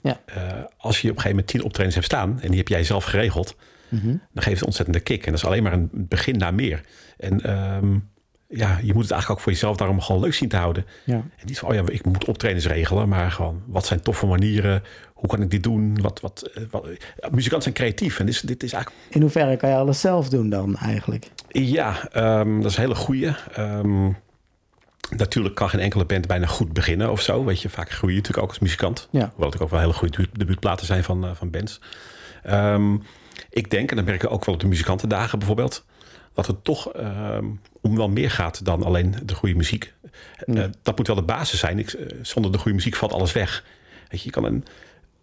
[0.02, 0.19] Ja.
[0.30, 0.36] Uh,
[0.78, 2.39] als je op een gegeven moment tien optredens hebt staan.
[2.41, 3.56] En die heb jij zelf geregeld.
[3.89, 4.21] Mm -hmm.
[4.34, 5.26] Dan geeft het ontzettende kick.
[5.26, 6.82] En dat is alleen maar een begin naar meer.
[7.17, 8.10] En um,
[8.49, 10.86] ja, je moet het eigenlijk ook voor jezelf daarom gewoon leuk zien te houden.
[11.03, 11.13] Ja.
[11.13, 14.83] En niet van, oh ja, ik moet optredens regelen, maar gewoon, wat zijn toffe manieren?
[15.13, 16.01] Hoe kan ik dit doen?
[16.01, 16.86] Wat, wat, wat,
[17.31, 19.06] muzikanten zijn creatief en dit is, dit is eigenlijk...
[19.10, 21.31] In hoeverre kan je alles zelf doen dan eigenlijk?
[21.50, 23.35] Ja, um, dat is een hele goeie.
[23.60, 24.17] Um,
[25.10, 27.45] natuurlijk kan geen enkele band bijna goed beginnen of zo.
[27.45, 29.08] Weet je, vaak groei je natuurlijk ook als muzikant.
[29.12, 29.29] Ja.
[29.29, 31.81] Hoewel het ook wel hele goede debuutplaten zijn van, uh, van bands.
[32.50, 33.02] Um,
[33.50, 35.85] ik denk, en dan merk ik ook wel op de muzikantendagen bijvoorbeeld
[36.38, 39.94] dat het toch um, om wel meer gaat dan alleen de goede muziek.
[40.46, 41.79] Uh, dat moet wel de basis zijn.
[41.79, 43.63] Ik, zonder de goede muziek valt alles weg.
[44.10, 44.65] Weet je, je kan een,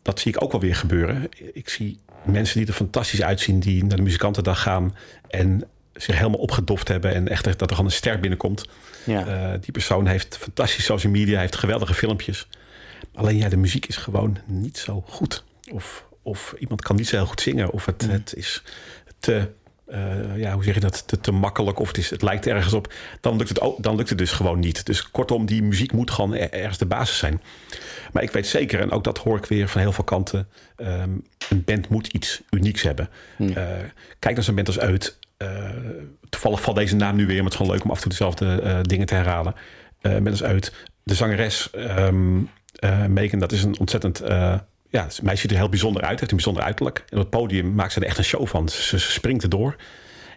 [0.03, 1.29] dat zie ik ook wel weer gebeuren.
[1.53, 4.97] Ik zie mensen die er fantastisch uitzien, die naar de muzikantendag gaan
[5.29, 8.69] en zich helemaal opgedoft hebben en echt dat er gewoon een ster binnenkomt.
[9.05, 9.53] Ja.
[9.53, 12.49] Uh, die persoon heeft fantastische social media, heeft geweldige filmpjes.
[13.15, 15.45] Alleen ja, de muziek is gewoon niet zo goed.
[15.73, 18.63] Of, of iemand kan niet zo heel goed zingen, of het, het is
[19.19, 19.49] te
[19.89, 22.73] uh, ja, hoe zeg je dat, te, te, makkelijk of het, is, het lijkt ergens
[22.73, 24.87] op, dan lukt, het ook, dan lukt het dus gewoon niet.
[24.87, 27.43] Dus kortom, die muziek moet gewoon ergens de basis zijn.
[28.13, 31.27] Maar ik weet zeker, en ook dat hoor ik weer van heel veel kanten, um,
[31.49, 33.09] een band moet iets unieks hebben.
[33.37, 33.49] Hmm.
[33.49, 33.57] Uh,
[34.19, 35.19] kijk naar zo'n band als Uit.
[35.39, 35.49] Uh,
[36.29, 38.11] toevallig valt deze naam nu weer, maar het is gewoon leuk om af en toe
[38.11, 39.55] dezelfde dingen te herhalen.
[40.01, 40.73] met als Uit.
[41.03, 42.51] De zangeres um,
[43.09, 44.23] Megan, dat is een ontzettend
[44.95, 46.19] ja, het meisje ziet er heel bijzonder uit.
[46.19, 46.99] Heeft een bijzonder uiterlijk.
[46.99, 48.69] En op het podium maakt ze er echt een show van.
[48.69, 49.77] Ze, springt erdoor.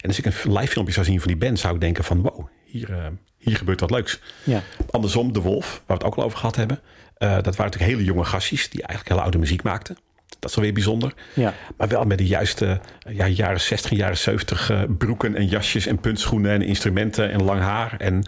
[0.01, 2.21] En als ik een live filmpje zou zien van die band, zou ik denken van
[2.21, 3.05] wow, hier, uh,
[3.37, 4.19] hier gebeurt wat leuks.
[4.43, 4.61] Ja.
[4.89, 6.79] Andersom, De Wolf, waar we het ook al over gehad hebben.
[7.17, 9.97] Uh, dat waren natuurlijk hele jonge gastjes die eigenlijk hele oude muziek maakten.
[10.39, 11.13] Dat is alweer bijzonder.
[11.33, 11.53] Ja.
[11.77, 12.79] Maar wel met de juiste
[13.09, 17.61] ja, jaren 60, jaren 70 uh, broeken en jasjes en puntschoenen en instrumenten en lang
[17.61, 17.95] haar.
[17.97, 18.23] En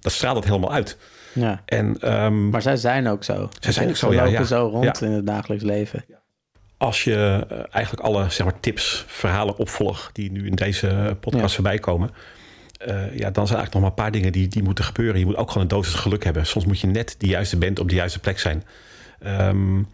[0.00, 0.98] dat straalt het helemaal uit.
[1.32, 1.62] Ja.
[1.64, 3.48] En, um, maar zij zijn ook zo.
[3.60, 4.24] Zij zijn ook zo, ja.
[4.24, 6.04] lopen zo rond in het dagelijks leven.
[6.76, 11.54] Als je uh, eigenlijk alle zeg maar, tips, verhalen opvolgt die nu in deze podcast
[11.54, 12.10] voorbij komen.
[12.88, 15.18] Uh, ja, dan zijn eigenlijk nog maar een paar dingen die, die moeten gebeuren.
[15.18, 16.46] Je moet ook gewoon een dosis geluk hebben.
[16.46, 18.64] Soms moet je net de juiste band op de juiste plek zijn.
[19.26, 19.86] Um,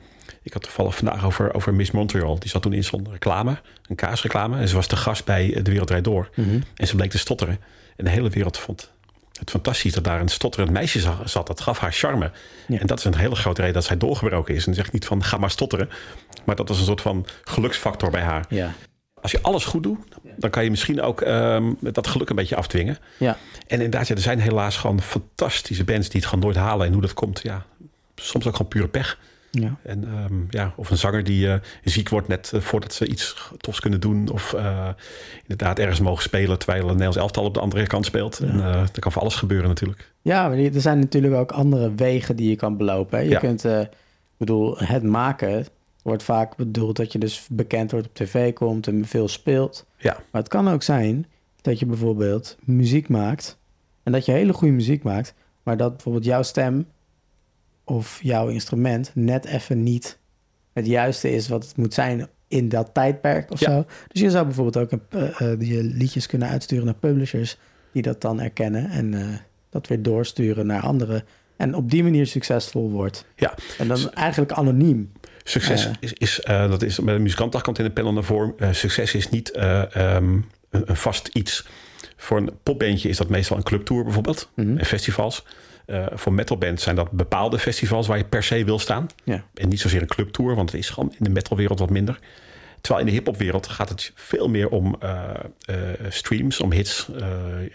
[0.42, 2.38] ik had toevallig vandaag over, over Miss Montreal.
[2.38, 4.58] Die zat toen in zo'n reclame, een kaasreclame.
[4.58, 6.28] En ze was de gast bij De Wereld Door.
[6.34, 6.62] Mm -hmm.
[6.76, 7.60] En ze bleek te stotteren.
[7.96, 8.92] En de hele wereld vond
[9.38, 11.46] het fantastisch dat daar een stotterend meisje zat.
[11.46, 12.30] Dat gaf haar charme.
[12.68, 14.66] En dat is een hele grote reden dat zij doorgebroken is.
[14.66, 15.88] En zeg niet van ga maar stotteren.
[16.44, 18.44] Maar dat was een soort van geluksfactor bij haar.
[18.48, 18.72] Ja.
[19.20, 19.98] Als je alles goed doet,
[20.36, 22.98] dan kan je misschien ook um, dat geluk een beetje afdwingen.
[23.18, 23.36] Ja.
[23.66, 26.86] En inderdaad, ja, er zijn helaas gewoon fantastische bands die het gewoon nooit halen.
[26.86, 27.66] En hoe dat komt, ja,
[28.14, 29.18] soms ook gewoon pure pech.
[29.60, 29.76] Ja.
[29.82, 33.52] En, um, ja, of een zanger die uh, ziek wordt net uh, voordat ze iets
[33.58, 34.28] tofs kunnen doen.
[34.28, 34.88] Of uh,
[35.40, 38.40] inderdaad ergens mogen spelen terwijl een Nederlands elftal op de andere kant speelt.
[38.42, 38.48] Ja.
[38.48, 40.12] En dat kan voor alles gebeuren natuurlijk.
[40.22, 43.18] Ja, maar er zijn natuurlijk ook andere wegen die je kan belopen.
[43.18, 43.24] Hè?
[43.24, 43.38] Je ja.
[43.38, 43.88] kunt, ik
[44.36, 45.66] bedoel, het maken
[46.02, 49.86] wordt vaak bedoeld dat je dus bekend wordt op tv komt en veel speelt.
[49.96, 50.12] Ja.
[50.30, 51.26] Maar het kan ook zijn
[51.60, 53.58] dat je bijvoorbeeld muziek maakt.
[54.02, 55.34] En dat je hele goede muziek maakt.
[55.62, 56.86] Maar dat bijvoorbeeld jouw stem
[57.84, 60.18] of jouw instrument net even niet
[60.74, 63.86] het juiste is wat het moet zijn in dat tijdperk of zo.
[64.08, 65.02] Dus je zou bijvoorbeeld ook een,
[65.60, 67.56] uh, je liedjes kunnen uitsturen naar publishers
[67.92, 69.26] die dat dan erkennen en uh,
[69.70, 71.24] dat weer doorsturen naar anderen.
[71.56, 73.26] En op die manier succesvol wordt.
[73.36, 73.54] Ja.
[73.78, 75.12] En dan eigenlijk anoniem.
[75.42, 78.74] Succes is, is dat is met de muzikantdag komt in de panel naar voren.
[78.74, 79.56] succes is niet
[79.96, 81.66] um, een, vast iets.
[82.16, 84.50] Voor een popbandje is dat meestal een clubtour bijvoorbeeld.
[84.54, 84.78] Mm -hmm.
[84.78, 85.44] En festivals.
[85.86, 89.06] Uh, voor metalbands zijn dat bepaalde festivals waar je per se wil staan.
[89.24, 89.44] Ja.
[89.54, 92.18] En niet zozeer een clubtour, want het is gewoon in de metalwereld wat minder.
[92.80, 95.30] Terwijl in de hip-hopwereld gaat het veel meer om uh,
[95.70, 95.76] uh,
[96.08, 97.08] streams, om hits,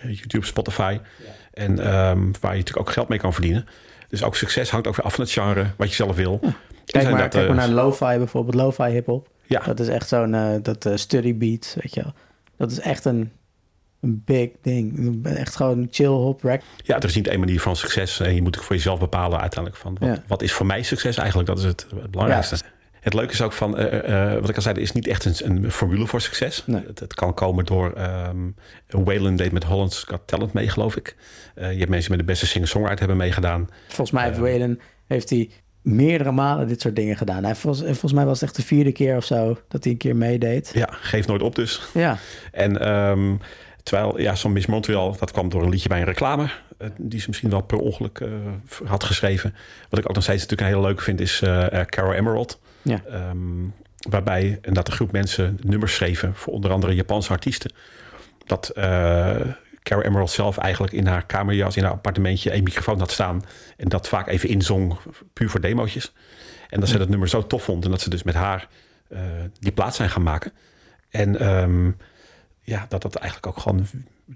[0.02, 0.98] YouTube, Spotify.
[1.02, 1.26] Ja.
[1.54, 3.68] En um, waar je natuurlijk ook geld mee kan verdienen.
[4.08, 6.40] Dus ook succes hangt ook weer af van het genre, wat je zelf wil.
[6.42, 6.56] Ja.
[6.86, 9.30] Kijk, maar, dat, kijk maar naar lo-fi bijvoorbeeld, lo-fi hip-hop.
[9.46, 9.60] Ja.
[9.60, 12.14] Dat is echt zo'n dat study beat, weet je wel.
[12.58, 13.32] Dat is echt een
[14.02, 15.20] een big ding.
[15.26, 16.62] Echt gewoon chill hop rack.
[16.84, 18.20] Ja, er is niet één manier van succes.
[18.20, 21.48] En je moet voor jezelf bepalen uiteindelijk van wat, wat is voor mij succes eigenlijk.
[21.48, 22.58] Dat is het, belangrijkste.
[23.00, 25.26] Het leuke is ook van, uh, uh, wat ik al zei, er is niet echt
[25.26, 26.64] een, een formule voor succes.
[26.66, 26.84] Nee.
[26.88, 27.94] Het, het, kan komen door,
[28.28, 28.56] um,
[28.88, 31.16] Waylon deed met Holland's Got Talent mee, geloof ik.
[31.56, 33.70] Uh, je hebt mensen met de beste singer-songwriter hebben meegedaan.
[33.88, 35.50] Volgens mij heeft Waylon, heeft hij
[35.82, 37.44] meerdere malen dit soort dingen gedaan.
[37.44, 40.00] Hij, volgens, volgens mij was het echt de vierde keer of zo dat hij een
[40.00, 40.72] keer meedeed.
[40.74, 41.82] Ja, geef nooit op dus.
[41.94, 42.18] Ja.
[42.52, 42.98] En...
[42.98, 43.40] Um,
[43.90, 46.44] Terwijl, ja, zo'n Miss Montreal, dat kwam door een liedje bij een reclame.
[46.44, 48.30] Uh, die ze misschien wel per ongeluk uh,
[48.86, 49.56] had geschreven.
[49.90, 52.60] Wat ik ook nog steeds natuurlijk een hele leuke vind, is uh, Carol Emerald.
[52.82, 53.02] Ja.
[53.30, 53.74] Um,
[54.10, 57.72] waarbij dat een groep mensen nummers schreven voor onder andere Japanse artiesten.
[58.46, 58.72] Dat
[59.84, 63.44] Carol Emerald zelf eigenlijk in haar kamerjas, in haar appartementje, een microfoon had staan.
[63.78, 64.98] En dat vaak even inzong,
[65.34, 66.14] puur voor demootjes.
[66.70, 68.68] En dat ze dat nummer zo tof vond en dat ze dus met haar
[69.60, 70.52] die plaats zijn gaan maken.
[71.10, 71.98] En um,
[72.70, 73.86] ja, dat dat eigenlijk ook gewoon,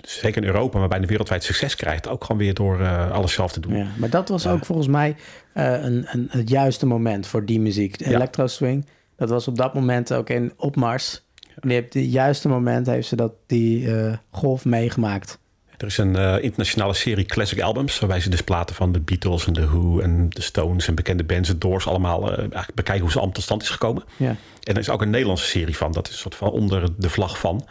[0.02, 2.08] zeker in Europa, maar bijna wereldwijd succes krijgt.
[2.08, 3.76] Ook gewoon weer door uh, alles zelf te doen.
[3.76, 5.16] Ja, maar dat was ook volgens mij
[5.54, 7.98] uh, een, een, het juiste moment voor die muziek.
[7.98, 8.16] De ja.
[8.16, 11.22] electro swing, dat was op dat moment ook in opmars.
[11.62, 11.78] Ja.
[11.78, 15.40] op het juiste moment heeft ze dat, die uh, golf meegemaakt.
[15.78, 18.00] Er is een uh, internationale serie classic albums...
[18.00, 20.88] waarbij ze dus platen van de Beatles en de Who en de Stones...
[20.88, 24.04] en bekende bands, de Doors, allemaal uh, bekijken hoe ze allemaal tot stand is gekomen.
[24.18, 24.36] Ja.
[24.64, 25.92] En er is ook een Nederlandse serie van.
[25.92, 27.68] Dat is een soort van onder de vlag van.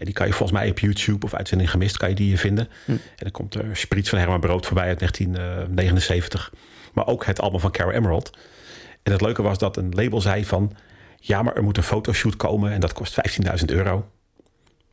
[0.00, 2.68] En die kan je volgens mij op YouTube of Uitzending Gemist kan je die vinden.
[2.84, 2.90] Hm.
[2.90, 6.52] En dan komt er Spritz van Herman Brood voorbij uit 1979.
[6.92, 8.30] Maar ook het album van Cara Emerald.
[9.02, 10.72] En het leuke was dat een label zei van...
[11.16, 13.16] ja, maar er moet een fotoshoot komen en dat kost
[13.58, 13.94] 15.000 euro.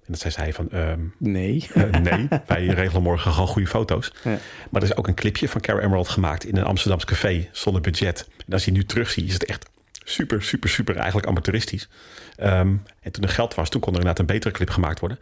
[0.06, 0.70] En dat zei zij van...
[0.72, 1.68] ehm, Nee.
[1.74, 4.14] eh, nee, wij regelen morgen gewoon goede foto's.
[4.24, 4.38] Ja.
[4.70, 7.82] Maar er is ook een clipje van Cara Emerald gemaakt in een Amsterdams café zonder
[7.82, 8.30] budget.
[8.48, 9.70] En als je nu terugziet, is het echt
[10.10, 11.90] super, super, super eigenlijk amateuristisch.
[12.36, 15.20] Ehm, en toen er geld was, toen kon er inderdaad een betere clip gemaakt worden.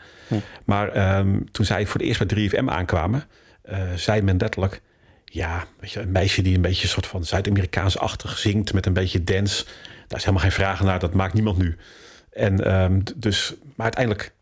[0.66, 3.24] Maar ehm, toen zij voor de eerst bij 3FM aankwamen,
[3.62, 4.82] eh, zei men letterlijk...
[5.26, 8.94] Ja, weet je, een meisje die een beetje een soort van Zuid-Amerikaans-achtig zingt met een
[8.94, 9.66] beetje dance.
[10.08, 11.78] Daar is helemaal geen vraag naar, dat maakt niemand nu.
[12.32, 14.34] En ehm, dus, maar uiteindelijk,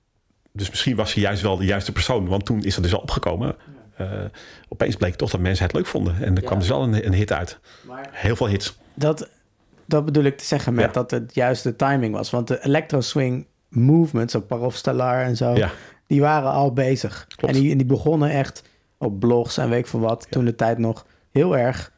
[0.51, 2.99] dus misschien was ze juist wel de juiste persoon, want toen is dat dus al
[2.99, 3.55] opgekomen.
[3.97, 4.11] Eh,
[4.67, 6.23] opeens bleek toch dat mensen het leuk vonden.
[6.23, 7.59] En er kwam dus wel een, een hit uit.
[8.11, 8.77] Heel veel hits.
[8.93, 9.29] Dat,
[9.93, 10.91] dat bedoel ik te zeggen met Ja.
[10.91, 12.29] dat het juist de timing was.
[12.29, 15.69] Want de electro swing movements, op Parov Stellar en zo, Ja.
[16.07, 17.25] die waren al bezig.
[17.35, 17.55] Klopt.
[17.55, 18.63] En die, en die begonnen echt
[18.97, 21.91] op blogs en weet ik veel wat, toen de tijd nog heel erg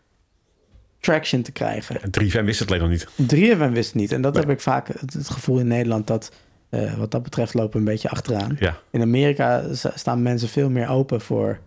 [1.00, 2.02] traction te krijgen.
[2.02, 3.08] En 3FM wist het alleen nog niet.
[3.34, 4.12] 3FM wist het niet.
[4.12, 4.42] En dat Nee.
[4.42, 6.32] heb ik vaak het, het gevoel in Nederland dat
[6.70, 8.56] eh, wat dat betreft lopen we een beetje achteraan.
[8.60, 11.60] Ja, In Amerika staan mensen veel meer open voor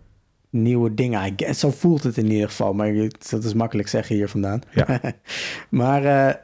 [0.49, 1.25] nieuwe dingen.
[1.25, 2.73] I guess, zo voelt het in ieder geval.
[2.73, 2.93] Maar
[3.29, 4.61] dat is makkelijk zeggen hier vandaan.
[4.73, 5.01] Ja.
[5.69, 6.35] maar eh,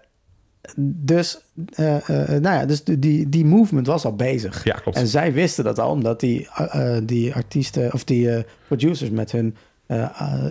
[0.85, 1.41] dus,
[1.75, 4.63] eh, eh, nou ja, dus die, die movement was al bezig.
[4.63, 4.97] ja klopt.
[4.97, 6.47] En zij wisten dat al, omdat die,
[7.03, 9.55] die artiesten of die producers met hun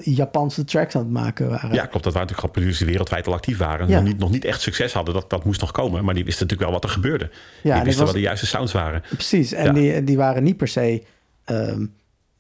[0.02, 1.72] Japanse tracks aan het maken waren.
[1.72, 2.04] Ja, klopt.
[2.04, 3.88] Dat waren natuurlijk al producers die wereldwijd al actief waren.
[3.88, 3.94] Ja.
[3.94, 5.14] Nog, niet, nog niet echt succes hadden.
[5.14, 6.04] Dat, dat moest nog komen.
[6.04, 7.30] Maar die wisten natuurlijk wel wat er gebeurde.
[7.62, 9.02] die en ik wisten was- wat de juiste sounds waren.
[9.08, 9.52] Precies.
[9.52, 9.72] En Ja.
[9.72, 11.02] die, die waren niet per se
[11.44, 11.86] ehm,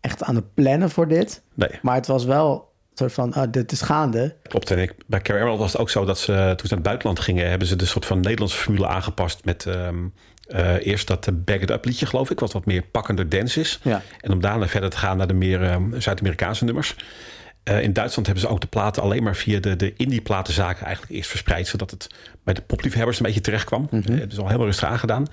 [0.04, 1.42] echt aan het plannen voor dit.
[1.54, 4.36] Nee, Maar het was wel een soort van, ah, dit is gaande.
[4.42, 4.70] klopt.
[4.70, 6.82] En ik, bij Carrie Emerald was het ook zo dat ze, toen ze naar het
[6.82, 7.48] buitenland gingen...
[7.48, 9.66] hebben ze de soort van Nederlandse formule aangepast met...
[9.66, 9.96] ehm,
[10.44, 13.60] eh, eerst dat eh, Back It Up liedje, geloof ik, wat wat meer pakkender dance
[13.60, 13.80] is.
[13.82, 14.02] Ja.
[14.20, 16.96] En om daarna verder te gaan naar de meer ehm, Zuid-Amerikaanse nummers.
[17.64, 21.14] Eh, in Duitsland hebben ze ook de platen alleen maar via de, de indie-platenzaken eigenlijk
[21.14, 22.06] eerst verspreid, zodat het
[22.42, 23.88] bij de popliefhebbers een beetje terecht kwam.
[23.90, 24.12] Mhm.
[24.12, 25.26] Eh, dus al helemaal rustig aangedaan.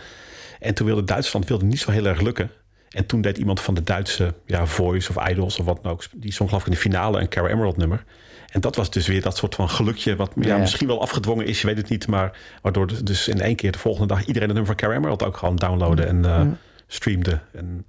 [0.60, 2.52] En toen wilde Duitsland wilde niet zo heel erg lukken.
[2.92, 6.04] En toen deed iemand van de Duitse ja, Voice of Idols of wat dan ook,
[6.14, 8.04] die zong geloof ik in de finale een Cara Emerald nummer.
[8.50, 11.62] En dat was dus weer dat soort van gelukje, wat ja, misschien wel afgedwongen is,
[11.62, 14.58] je weet het niet, maar waardoor dus- in één keer de volgende dag iedereen het
[14.58, 16.42] nummer van Cara Emerald ook gewoon downloadde en eh,
[16.88, 17.40] streamde.
[17.54, 17.86] En,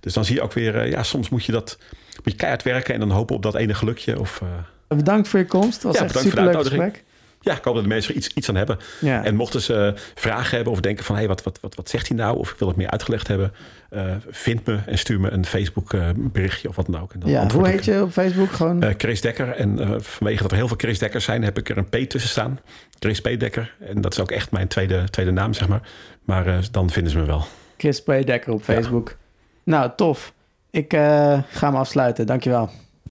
[0.00, 1.78] dus dan zie je ook weer, eh, ja, soms moet je dat
[2.16, 4.20] moet je keihard werken en dan hopen op dat ene gelukje.
[4.20, 4.48] Of, eh,
[4.96, 5.72] Bedankt voor je komst.
[5.74, 6.82] Het was Ja, echt een bedankt voor de superleuk uitnodiging.
[6.92, 7.12] gesprek.
[7.44, 8.78] Ja, ik hoop dat de mensen er iets, iets aan hebben.
[9.00, 9.24] Ja.
[9.24, 11.14] En mochten ze eh, vragen hebben of denken van...
[11.14, 12.38] hé, hey, wat, wat, wat, wat zegt hij nou?
[12.38, 13.52] Of ik wil het meer uitgelegd hebben.
[13.90, 17.12] eh, vind me en stuur me een Facebook eh, berichtje of wat dan ook.
[17.12, 17.84] En dan ja, hoe heet ik.
[17.84, 18.50] je op Facebook?
[18.50, 18.94] Gewoon...
[18.96, 19.48] Chris Dekker.
[19.48, 21.42] En vanwege dat er heel veel Chris Dekkers zijn...
[21.42, 22.60] heb ik er een P tussen staan.
[22.98, 23.38] Chris P.
[23.38, 23.74] Dekker.
[23.80, 25.88] En dat is ook echt mijn tweede, tweede naam, zeg maar.
[26.24, 27.44] Maar dan vinden ze me wel.
[27.76, 28.06] Chris P.
[28.06, 29.16] Dekker op Facebook.
[29.64, 30.32] Nou, tof.
[30.70, 32.26] Ik ga hem afsluiten.
[32.26, 32.70] Dankjewel.